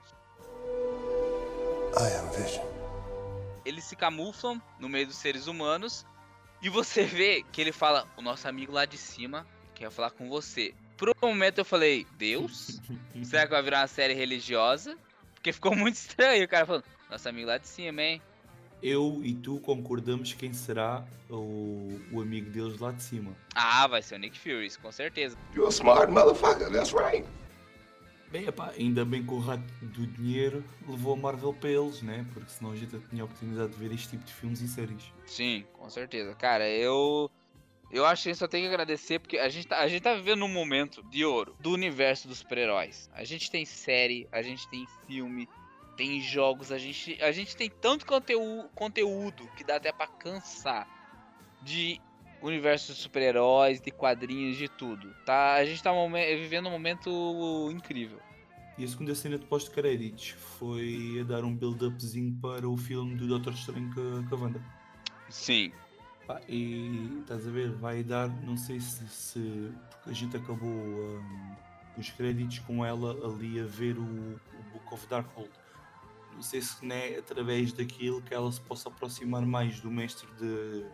[1.98, 2.66] I am Vision.
[3.66, 6.06] Eles se camuflam no meio dos seres humanos.
[6.62, 10.30] E você vê que ele fala: O nosso amigo lá de cima quer falar com
[10.30, 10.76] você.
[10.98, 12.80] Por um momento eu falei: Deus?
[13.24, 14.96] Será que vai virar uma série religiosa?
[15.34, 18.22] Porque ficou muito estranho o cara falando: Nosso amigo lá de cima, hein?
[18.88, 23.36] Eu e tu concordamos quem será o, o amigo deles lá de cima.
[23.56, 25.36] Ah, vai ser o Nick Fury, com certeza.
[25.56, 27.26] You're a smart motherfucker, that's right.
[28.32, 32.28] Bem, epá, ainda bem que o rato do dinheiro levou a Marvel para eles, né?
[32.32, 35.12] Porque senão a gente tinha a oportunidade de ver este tipo de filmes e séries.
[35.26, 36.36] Sim, com certeza.
[36.36, 37.32] Cara, eu.
[37.90, 40.04] Eu acho que a gente só tem que agradecer porque a gente, tá, a gente
[40.04, 43.10] tá vivendo um momento de ouro do universo dos super-heróis.
[43.16, 45.50] A gente tem série, a gente tem filme,
[45.96, 50.88] tem jogos, a gente, a gente tem tanto conteúdo, conteúdo que dá até para cansar
[51.62, 52.00] de
[52.42, 55.14] universo de super-heróis, de quadrinhos, de tudo.
[55.26, 55.92] Tá, a gente tá
[56.38, 58.20] vivendo um momento incrível.
[58.78, 63.28] E a segunda cena de pós-créditos foi a dar um build-upzinho para o filme do
[63.28, 64.62] Doctor Strange com a Wanda.
[65.30, 65.72] Sim.
[66.28, 70.68] Pá, e estás a ver, vai dar, não sei se, se porque a gente acabou
[70.68, 71.56] um,
[71.98, 75.52] os créditos com ela ali a ver o, o Book of Darkhold.
[76.36, 80.86] Não sei se é através daquilo que ela se possa aproximar mais do mestre de,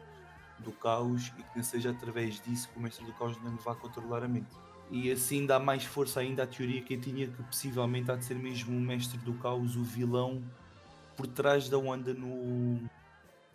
[0.60, 3.76] do caos e que não seja através disso que o mestre do caos não vá
[3.76, 4.56] controlar a mente.
[4.92, 8.26] E assim dá mais força ainda à teoria que eu tinha que possivelmente há de
[8.26, 10.44] ser mesmo o mestre do caos, o vilão
[11.16, 12.80] por trás da Wanda no,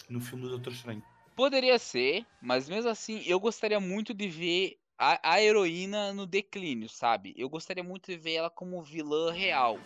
[0.08, 1.02] no filme do Doutor Estranho.
[1.34, 6.88] Poderia ser, mas mesmo assim eu gostaria muito de ver a, a heroína no declínio,
[6.88, 7.34] sabe?
[7.36, 9.78] Eu gostaria muito de ver ela como vilã real.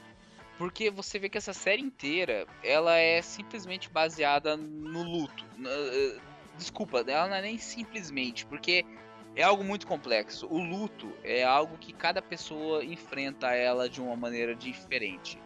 [0.60, 5.42] Porque você vê que essa série inteira, ela é simplesmente baseada no luto.
[5.58, 6.18] Eh,
[6.58, 8.84] desculpa, ela não é nem simplesmente, porque
[9.34, 10.46] é algo muito complexo.
[10.50, 15.40] O luto é algo que cada pessoa enfrenta ela de uma maneira diferente.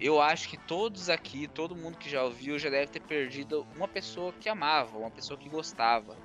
[0.00, 3.86] Eu acho que todos aqui, todo mundo que já ouviu, já deve ter perdido uma
[3.86, 6.16] pessoa que amava, uma pessoa que gostava.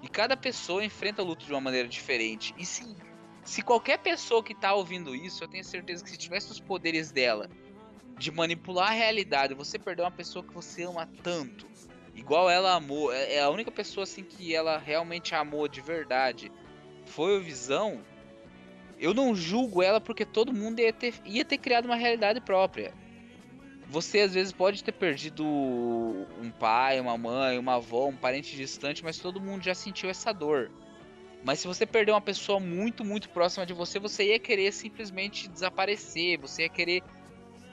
[0.00, 2.54] E cada pessoa enfrenta o luto de uma maneira diferente.
[2.56, 2.96] E se,
[3.44, 7.12] se qualquer pessoa que está ouvindo isso, eu tenho certeza que se tivesse os poderes
[7.12, 7.50] dela
[8.18, 11.66] de manipular a realidade, você perder uma pessoa que você ama tanto,
[12.14, 16.50] igual ela amou, é, é a única pessoa assim que ela realmente amou de verdade,
[17.04, 18.02] foi o Visão.
[18.98, 22.94] Eu não julgo ela porque todo mundo ia ter, ia ter criado uma realidade própria.
[23.88, 29.04] Você às vezes pode ter perdido um pai, uma mãe, uma avó, um parente distante,
[29.04, 30.70] mas todo mundo já sentiu essa dor.
[31.44, 35.48] Mas se você perder uma pessoa muito, muito próxima de você, você ia querer simplesmente
[35.48, 37.04] desaparecer, você ia querer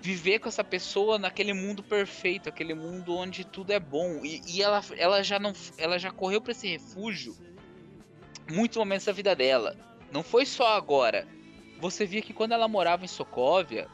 [0.04, 4.20] viver com essa pessoa naquele mundo perfeito, aquele mundo onde tudo é bom.
[4.26, 7.34] E, e ela, ela já não, ela já correu para esse refúgio
[8.52, 9.78] muitos momentos da vida dela.
[10.12, 11.26] Não foi só agora.
[11.80, 13.88] Você via que quando ela morava em Sokovia,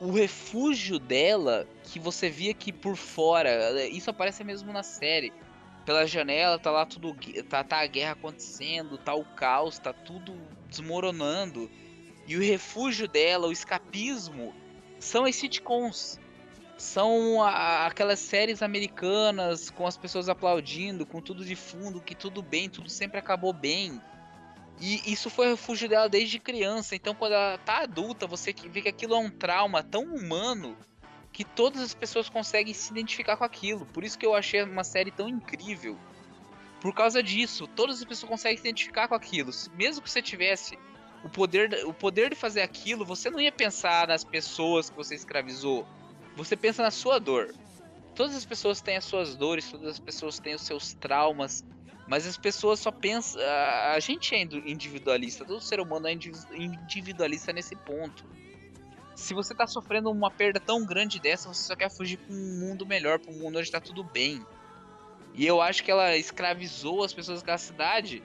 [0.00, 5.34] o refúgio dela, que você via que por fora, isso aparece mesmo na série.
[5.84, 7.14] Pela janela tá lá tudo,
[7.46, 10.34] tá, tá a guerra acontecendo, tá o caos, tá tudo
[10.66, 11.70] desmoronando.
[12.26, 14.54] E o refúgio dela, o escapismo,
[14.98, 16.20] são as sitcoms.
[16.78, 22.42] São a, aquelas séries americanas com as pessoas aplaudindo, com tudo de fundo, que tudo
[22.42, 24.00] bem, tudo sempre acabou bem.
[24.78, 26.94] E isso foi o refúgio dela desde criança.
[26.94, 30.76] Então, quando ela tá adulta, você vê que aquilo é um trauma tão humano
[31.32, 33.86] que todas as pessoas conseguem se identificar com aquilo.
[33.86, 35.98] Por isso que eu achei uma série tão incrível.
[36.80, 39.50] Por causa disso, todas as pessoas conseguem se identificar com aquilo.
[39.74, 40.78] Mesmo que você tivesse
[41.26, 45.16] o poder, o poder de fazer aquilo, você não ia pensar nas pessoas que você
[45.16, 45.84] escravizou.
[46.36, 47.52] Você pensa na sua dor.
[48.14, 51.64] Todas as pessoas têm as suas dores, todas as pessoas têm os seus traumas,
[52.06, 53.42] mas as pessoas só pensam.
[53.92, 58.24] A, gente é individualista, todo ser humano é individualista nesse ponto.
[59.16, 62.60] Se você tá sofrendo uma perda tão grande dessa, você só quer fugir para um
[62.60, 64.46] mundo melhor, para um mundo onde tá tudo bem.
[65.34, 68.22] E eu acho que ela escravizou as pessoas daquela cidade,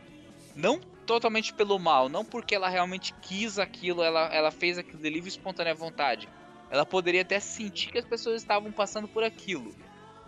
[0.55, 5.09] não totalmente pelo mal, não porque ela realmente quis aquilo, ela, ela fez aquilo de
[5.09, 6.29] livre e espontânea vontade.
[6.69, 9.75] Ela poderia até sentir que as pessoas estavam passando por aquilo,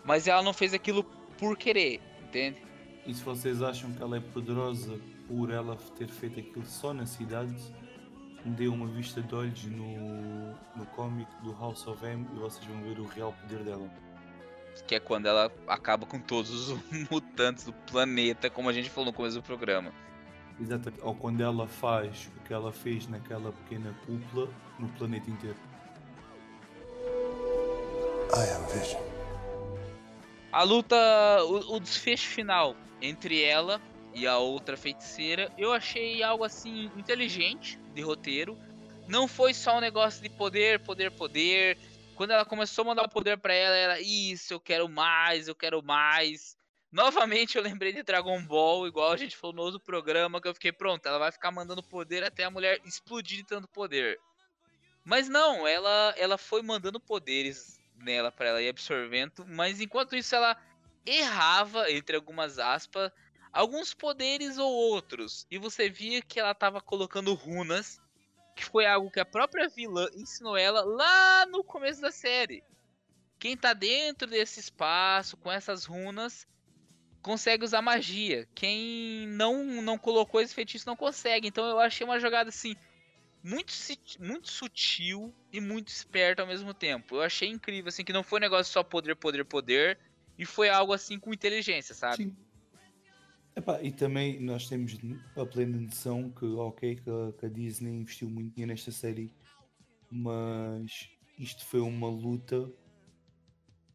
[0.04, 1.04] mas ela não fez aquilo
[1.38, 2.62] por querer, entende?
[3.06, 7.06] E se vocês acham que ela é poderosa por ela ter feito aquilo só na
[7.06, 7.56] cidade,
[8.46, 12.82] dê uma vista de olhos no, no cómic do House of M e vocês vão
[12.84, 13.90] ver o real poder dela.
[14.88, 19.12] Que é quando ela acaba com todos os mutantes do planeta, como a gente falou
[19.12, 19.94] no começo do programa.
[20.60, 21.02] Exatamente.
[21.04, 24.50] Ou quando ela faz o que ela fez naquela pequena cúpula
[24.80, 25.58] no planeta inteiro.
[28.36, 29.02] I am Vision.
[30.52, 30.96] A luta,
[31.46, 33.82] o, o desfecho final entre ela
[34.14, 38.58] e a outra feiticeira, eu achei algo assim inteligente de roteiro.
[39.08, 41.78] Não foi só um negócio de poder, poder, poder.
[42.16, 45.56] Quando ela começou a mandar o poder para ela, era isso, eu quero mais, eu
[45.56, 46.56] quero mais.
[46.94, 50.54] Novamente eu lembrei de Dragon Ball, igual a gente falou no outro programa, que eu
[50.54, 54.20] fiquei pronto, ela vai ficar mandando poder até a mulher explodir de tanto poder.
[55.04, 60.36] Mas não, ela ela foi mandando poderes nela para ela ir absorvendo, mas enquanto isso
[60.36, 60.56] ela
[61.04, 63.12] errava entre algumas aspas
[63.52, 65.48] alguns poderes ou outros.
[65.50, 68.00] E você via que ela tava colocando runas,
[68.56, 72.64] que foi algo que a própria vilã ensinou ela lá no começo da série.
[73.40, 76.48] Quem tá dentro desse espaço com essas runas
[77.24, 78.48] consegue usar magia.
[78.54, 81.48] Quem não não colocou esse feitiço não consegue.
[81.48, 82.76] Então eu achei uma jogada assim
[83.42, 83.74] muito
[84.20, 87.16] muito sutil e muito esperta ao mesmo tempo.
[87.16, 89.98] Eu achei incrível assim que não foi um negócio só poder, poder, poder
[90.38, 92.18] e foi algo assim com inteligência, sabe?
[92.18, 92.36] Sim.
[93.84, 94.98] E também nós temos
[95.38, 97.04] a plena noção que, ok, que
[97.40, 99.32] que a Disney investiu muito dinheiro nesta série,
[100.10, 101.08] mas
[101.38, 102.68] isto foi uma luta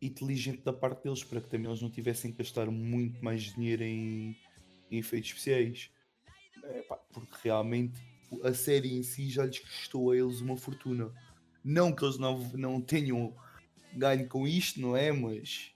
[0.00, 3.82] inteligente da parte deles para que também eles não tivessem que gastar muito mais dinheiro
[3.82, 4.36] em,
[4.90, 5.90] em efeitos especiais.
[6.64, 8.00] Epá, porque realmente
[8.42, 11.12] a série em si já lhes custou a eles uma fortuna.
[11.64, 13.34] Não que eles não, não tenham
[13.94, 15.10] ganho com isto, não é?
[15.12, 15.72] Mas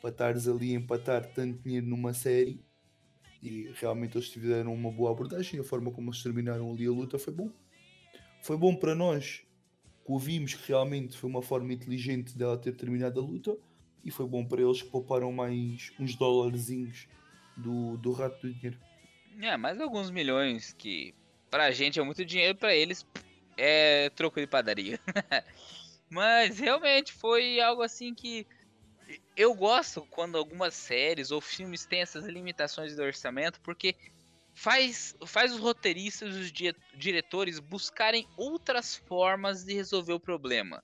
[0.00, 2.64] para estares ali a empatar tanto dinheiro numa série
[3.42, 5.60] e realmente eles tiveram uma boa abordagem.
[5.60, 7.50] A forma como eles terminaram ali a luta foi bom.
[8.42, 9.42] Foi bom para nós
[10.04, 13.56] que ouvimos que realmente foi uma forma inteligente dela ter terminado a luta
[14.04, 17.08] e foi bom para eles que pouparam mais uns dólarzinhos
[17.56, 18.78] do, do rato do dinheiro.
[19.40, 21.14] É, mais alguns milhões que
[21.50, 23.06] pra gente é muito dinheiro, para eles
[23.56, 25.00] é troco de padaria.
[26.10, 28.46] Mas realmente foi algo assim que
[29.36, 33.96] eu gosto quando algumas séries ou filmes têm essas limitações do orçamento, porque
[34.54, 36.52] faz, faz os roteiristas e os
[36.96, 40.82] diretores buscarem outras formas de resolver o problema.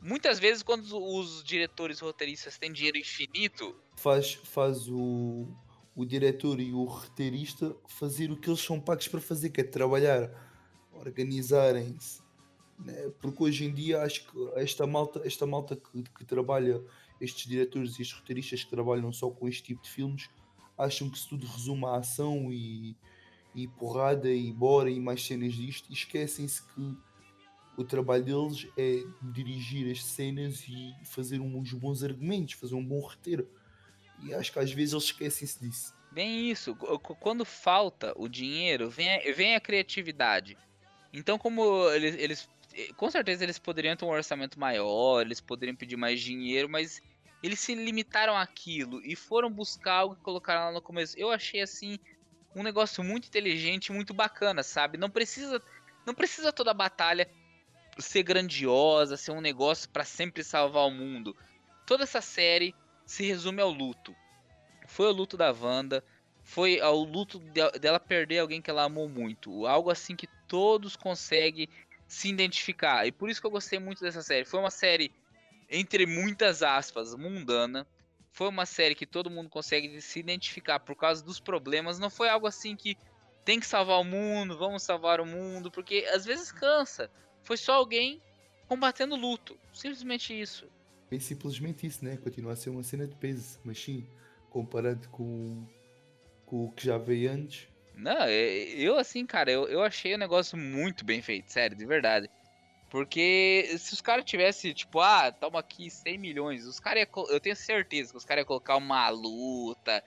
[0.00, 3.74] Muitas vezes, quando os diretores roteiristas têm dinheiro infinito.
[3.96, 5.48] Faz, faz o,
[5.94, 9.64] o diretor e o roteirista fazer o que eles são pagos para fazer, que é
[9.64, 10.30] trabalhar,
[10.92, 12.20] organizarem-se.
[12.78, 13.10] Né?
[13.20, 16.82] Porque hoje em dia acho que esta malta, esta malta que, que trabalha
[17.18, 20.28] estes diretores e estes roteiristas que trabalham só com este tipo de filmes
[20.76, 22.96] acham que se tudo resume à ação e,
[23.54, 26.96] e porrada e bora e mais cenas disto esquecem-se que
[27.76, 29.02] o trabalho deles é
[29.32, 33.48] dirigir as cenas e fazer uns bons argumentos, fazer um bom roteiro.
[34.22, 35.94] E acho que às vezes eles esquecem-se disso.
[36.10, 36.74] Bem isso,
[37.20, 40.56] quando falta o dinheiro, vem a, vem a criatividade.
[41.12, 42.48] Então, como eles, eles
[42.96, 47.00] com certeza eles poderiam ter um orçamento maior, eles poderiam pedir mais dinheiro, mas
[47.42, 51.18] eles se limitaram àquilo e foram buscar algo que colocaram lá no começo.
[51.18, 51.98] Eu achei assim
[52.54, 54.96] um negócio muito inteligente, muito bacana, sabe?
[54.96, 55.62] Não precisa,
[56.06, 57.28] não precisa toda batalha
[57.98, 61.36] ser grandiosa, ser um negócio para sempre salvar o mundo.
[61.86, 62.74] Toda essa série
[63.04, 64.14] se resume ao luto.
[64.86, 66.04] Foi o luto da Wanda,
[66.42, 67.38] foi ao luto
[67.80, 69.66] dela perder alguém que ela amou muito.
[69.66, 71.68] Algo assim que todos conseguem
[72.06, 73.06] se identificar.
[73.06, 74.44] E por isso que eu gostei muito dessa série.
[74.44, 75.12] Foi uma série,
[75.70, 77.86] entre muitas aspas, mundana.
[78.32, 81.98] Foi uma série que todo mundo consegue se identificar por causa dos problemas.
[81.98, 82.96] Não foi algo assim que
[83.44, 87.10] tem que salvar o mundo, vamos salvar o mundo, porque às vezes cansa.
[87.42, 88.20] Foi só alguém
[88.68, 89.58] combatendo luto.
[89.72, 90.68] Simplesmente isso.
[91.10, 92.16] É simplesmente isso, né?
[92.16, 94.06] Continua a ser uma cena de peso, mas sim,
[94.50, 95.66] comparado com,
[96.44, 100.56] com o que já veio antes, não, eu assim, cara, eu, eu achei o negócio
[100.58, 102.28] muito bem feito, sério, de verdade.
[102.90, 107.56] Porque se os caras tivessem, tipo, ah, toma aqui 100 milhões, os caras eu tenho
[107.56, 110.02] certeza que os caras iam colocar uma luta,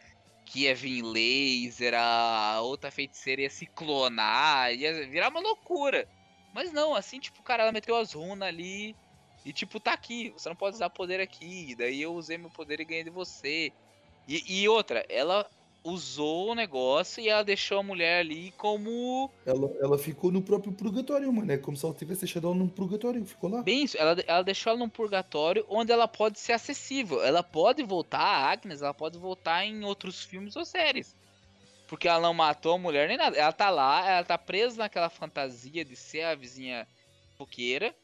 [0.45, 6.07] que ia vir laser, a outra feiticeira ia se clonar, ia virar uma loucura.
[6.53, 8.95] Mas não, assim, tipo, o cara meteu as runas ali
[9.45, 12.79] e, tipo, tá aqui, você não pode usar poder aqui, daí eu usei meu poder
[12.79, 13.71] e ganhei de você.
[14.27, 15.49] E, e outra, ela
[15.83, 19.31] usou o negócio e ela deixou a mulher ali como.
[19.45, 21.51] Ela, ela ficou no próprio purgatório, mano.
[21.51, 23.25] É como se ela tivesse deixado ela num purgatório.
[23.25, 23.61] Ficou lá.
[23.61, 27.23] Bem isso, ela, ela deixou ela num purgatório onde ela pode ser acessível.
[27.23, 31.15] Ela pode voltar a Agnes, ela pode voltar em outros filmes ou séries.
[31.87, 33.35] Porque ela não matou a mulher nem nada.
[33.35, 36.87] Ela tá lá, ela tá presa naquela fantasia de ser a vizinha
[37.37, 37.95] foqueira.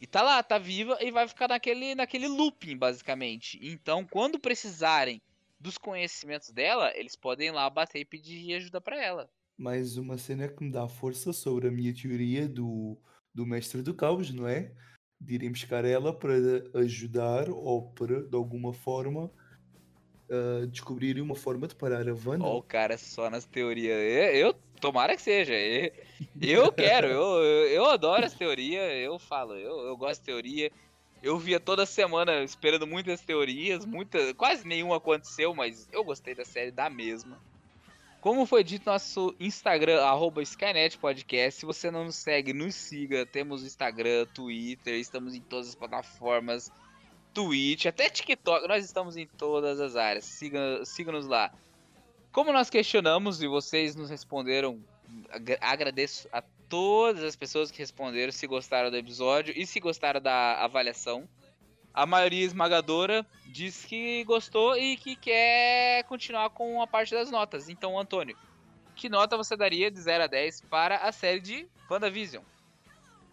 [0.00, 3.58] E tá lá, tá viva e vai ficar naquele, naquele looping, basicamente.
[3.62, 5.22] Então, quando precisarem
[5.62, 9.30] dos conhecimentos dela, eles podem ir lá bater e pedir ajuda para ela.
[9.56, 12.98] Mais uma cena que me dá força sobre a minha teoria do,
[13.32, 14.72] do mestre do caos, não é?
[15.20, 16.34] De irem buscar ela para
[16.80, 19.30] ajudar ou para, de alguma forma,
[20.28, 22.44] uh, descobrirem uma forma de parar a Wanda.
[22.44, 23.96] Ó, o cara só nas teorias.
[23.96, 25.54] Eu, eu tomara que seja.
[25.54, 25.92] Eu,
[26.40, 30.72] eu quero, eu, eu, eu adoro as teorias, eu falo, eu, eu gosto de teoria.
[31.22, 36.44] Eu via toda semana esperando muitas teorias, muita, quase nenhuma aconteceu, mas eu gostei da
[36.44, 37.38] série da mesma.
[38.20, 41.60] Como foi dito nosso Instagram, arroba Skynet Podcast.
[41.60, 43.24] Se você não nos segue, nos siga.
[43.26, 46.70] Temos Instagram, Twitter, estamos em todas as plataformas.
[47.32, 50.24] Twitch, até TikTok, nós estamos em todas as áreas.
[50.24, 51.52] Siga-nos siga lá.
[52.30, 54.80] Como nós questionamos e vocês nos responderam,
[55.60, 56.42] agradeço a
[56.72, 61.28] todas as pessoas que responderam se gostaram do episódio e se gostaram da avaliação.
[61.92, 67.68] A maioria esmagadora diz que gostou e que quer continuar com a parte das notas.
[67.68, 68.34] Então, Antônio,
[68.96, 72.42] que nota você daria de 0 a 10 para a série de WandaVision?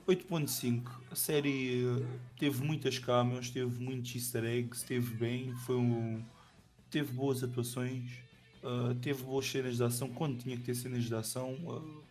[0.06, 0.90] 8.5.
[1.10, 2.06] A série eh,
[2.38, 6.22] teve muitas cameos, teve muitos easter eggs, teve bem, foi um...
[6.92, 8.20] teve boas atuações,
[8.62, 11.54] uh, teve boas cenas de ação quando tinha que ter cenas de ação.
[11.54, 12.09] Uh,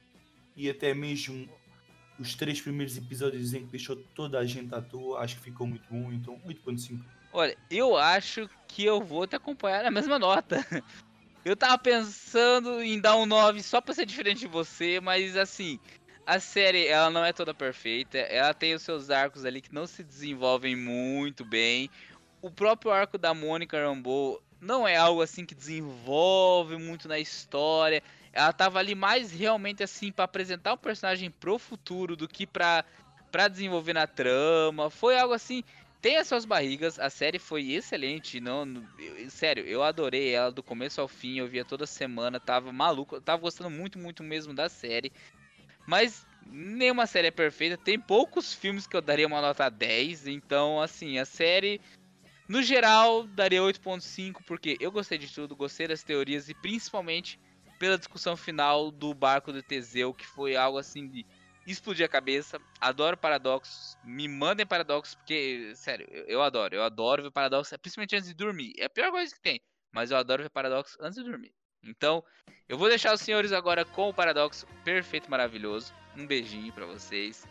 [0.59, 1.49] e até mesmo
[2.19, 5.69] os três primeiros episódios em que deixou toda a gente à toa, acho que ficou
[5.69, 7.01] muito bom, então 8.5.
[7.33, 10.57] Olha, eu acho que eu vou te acompanhar na mesma nota.
[11.45, 15.79] Eu tava pensando em dar um 9 só pra ser diferente de você, mas assim,
[16.27, 19.87] a série ela não é toda perfeita, ela tem os seus arcos ali que não
[19.87, 21.89] se desenvolvem muito bem.
[22.43, 28.03] O próprio arco da Mônica Rambeau não é algo assim que desenvolve muito na história
[28.33, 32.85] ela tava ali mais realmente assim para apresentar o personagem pro futuro do que pra,
[33.31, 34.91] pra desenvolver na trama.
[34.91, 35.63] Foi algo assim.
[36.01, 38.65] Tem as suas barrigas, a série foi excelente, não,
[39.01, 43.21] eu, sério, eu adorei ela do começo ao fim, eu via toda semana, tava maluco,
[43.21, 45.11] tava gostando muito, muito mesmo da série.
[45.85, 50.81] Mas nenhuma série é perfeita, tem poucos filmes que eu daria uma nota 10, então
[50.81, 51.81] assim, a série
[52.49, 57.41] no geral daria 8.5 porque eu gostei de tudo, gostei das teorias e principalmente
[57.79, 61.25] pela discussão final do barco do Teseu, que foi algo assim de
[61.67, 62.61] explodir a cabeça.
[62.81, 63.97] Adoro paradoxos.
[64.05, 66.75] Me mandem paradoxos, porque, sério, eu, eu, adoro.
[66.75, 68.73] Eu adoro ver paradoxos, principalmente antes de dormir.
[68.79, 69.61] É a pior coisa que tem,
[69.93, 71.53] mas eu adoro ver paradoxos antes de dormir.
[71.83, 72.25] Então,
[72.69, 75.93] eu vou deixar os senhores agora com o paradoxo perfeito, maravilhoso.
[76.17, 77.47] Um beijinho para vocês.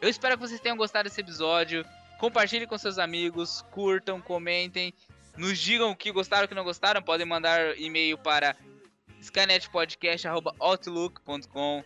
[0.00, 1.84] Eu espero que vocês tenham gostado desse episódio.
[2.18, 4.92] Compartilhem com seus amigos, curtam, comentem,
[5.36, 7.02] nos digam o que gostaram, o que não gostaram.
[7.02, 8.56] Podem mandar e-mail para
[9.20, 11.84] skynetpodcast.outlook.com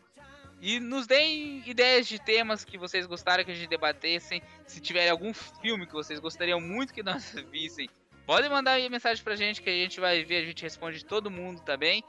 [0.60, 4.42] e nos deem ideias de temas que vocês gostaram que a gente debatessem.
[4.66, 7.88] Se tiver algum filme que vocês gostariam muito que nós vissem,
[8.26, 11.30] podem mandar aí mensagem pra gente que a gente vai ver, a gente responde todo
[11.30, 12.04] mundo também.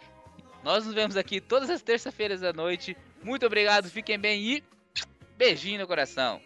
[0.64, 2.96] Nós nos vemos aqui todas as terças-feiras à noite.
[3.24, 4.64] Muito obrigado, fiquem bem e
[5.38, 6.42] beijinho no coração.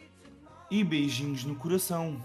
[0.69, 2.21] E beijinhos no coração.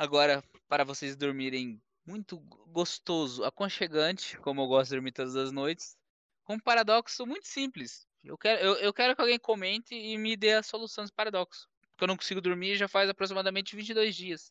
[0.00, 2.38] Agora, para vocês dormirem muito
[2.68, 5.94] gostoso, aconchegante, como eu gosto de dormir todas as noites,
[6.42, 8.06] com um paradoxo muito simples.
[8.24, 11.68] Eu quero, eu, eu quero que alguém comente e me dê a solução desse paradoxo.
[11.90, 14.50] Porque eu não consigo dormir já faz aproximadamente 22 dias.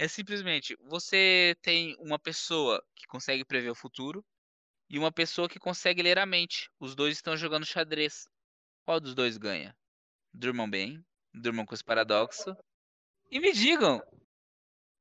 [0.00, 4.24] É simplesmente, você tem uma pessoa que consegue prever o futuro
[4.90, 6.72] e uma pessoa que consegue ler a mente.
[6.80, 8.26] Os dois estão jogando xadrez.
[8.84, 9.76] Qual dos dois ganha?
[10.34, 12.52] Durmam bem, durmam com esse paradoxo.
[13.30, 14.02] E me digam,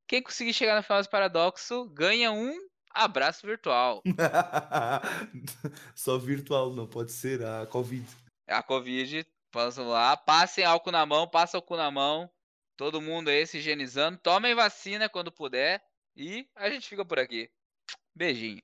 [0.07, 2.53] quem conseguir chegar no final do paradoxo ganha um
[2.89, 4.01] abraço virtual.
[5.93, 8.07] Só virtual, não pode ser a Covid.
[8.47, 12.29] A Covid, vamos lá, passem álcool na mão, passa álcool na mão.
[12.77, 14.19] Todo mundo aí se higienizando.
[14.19, 15.83] Tomem vacina quando puder.
[16.15, 17.49] E a gente fica por aqui.
[18.15, 18.61] Beijinho.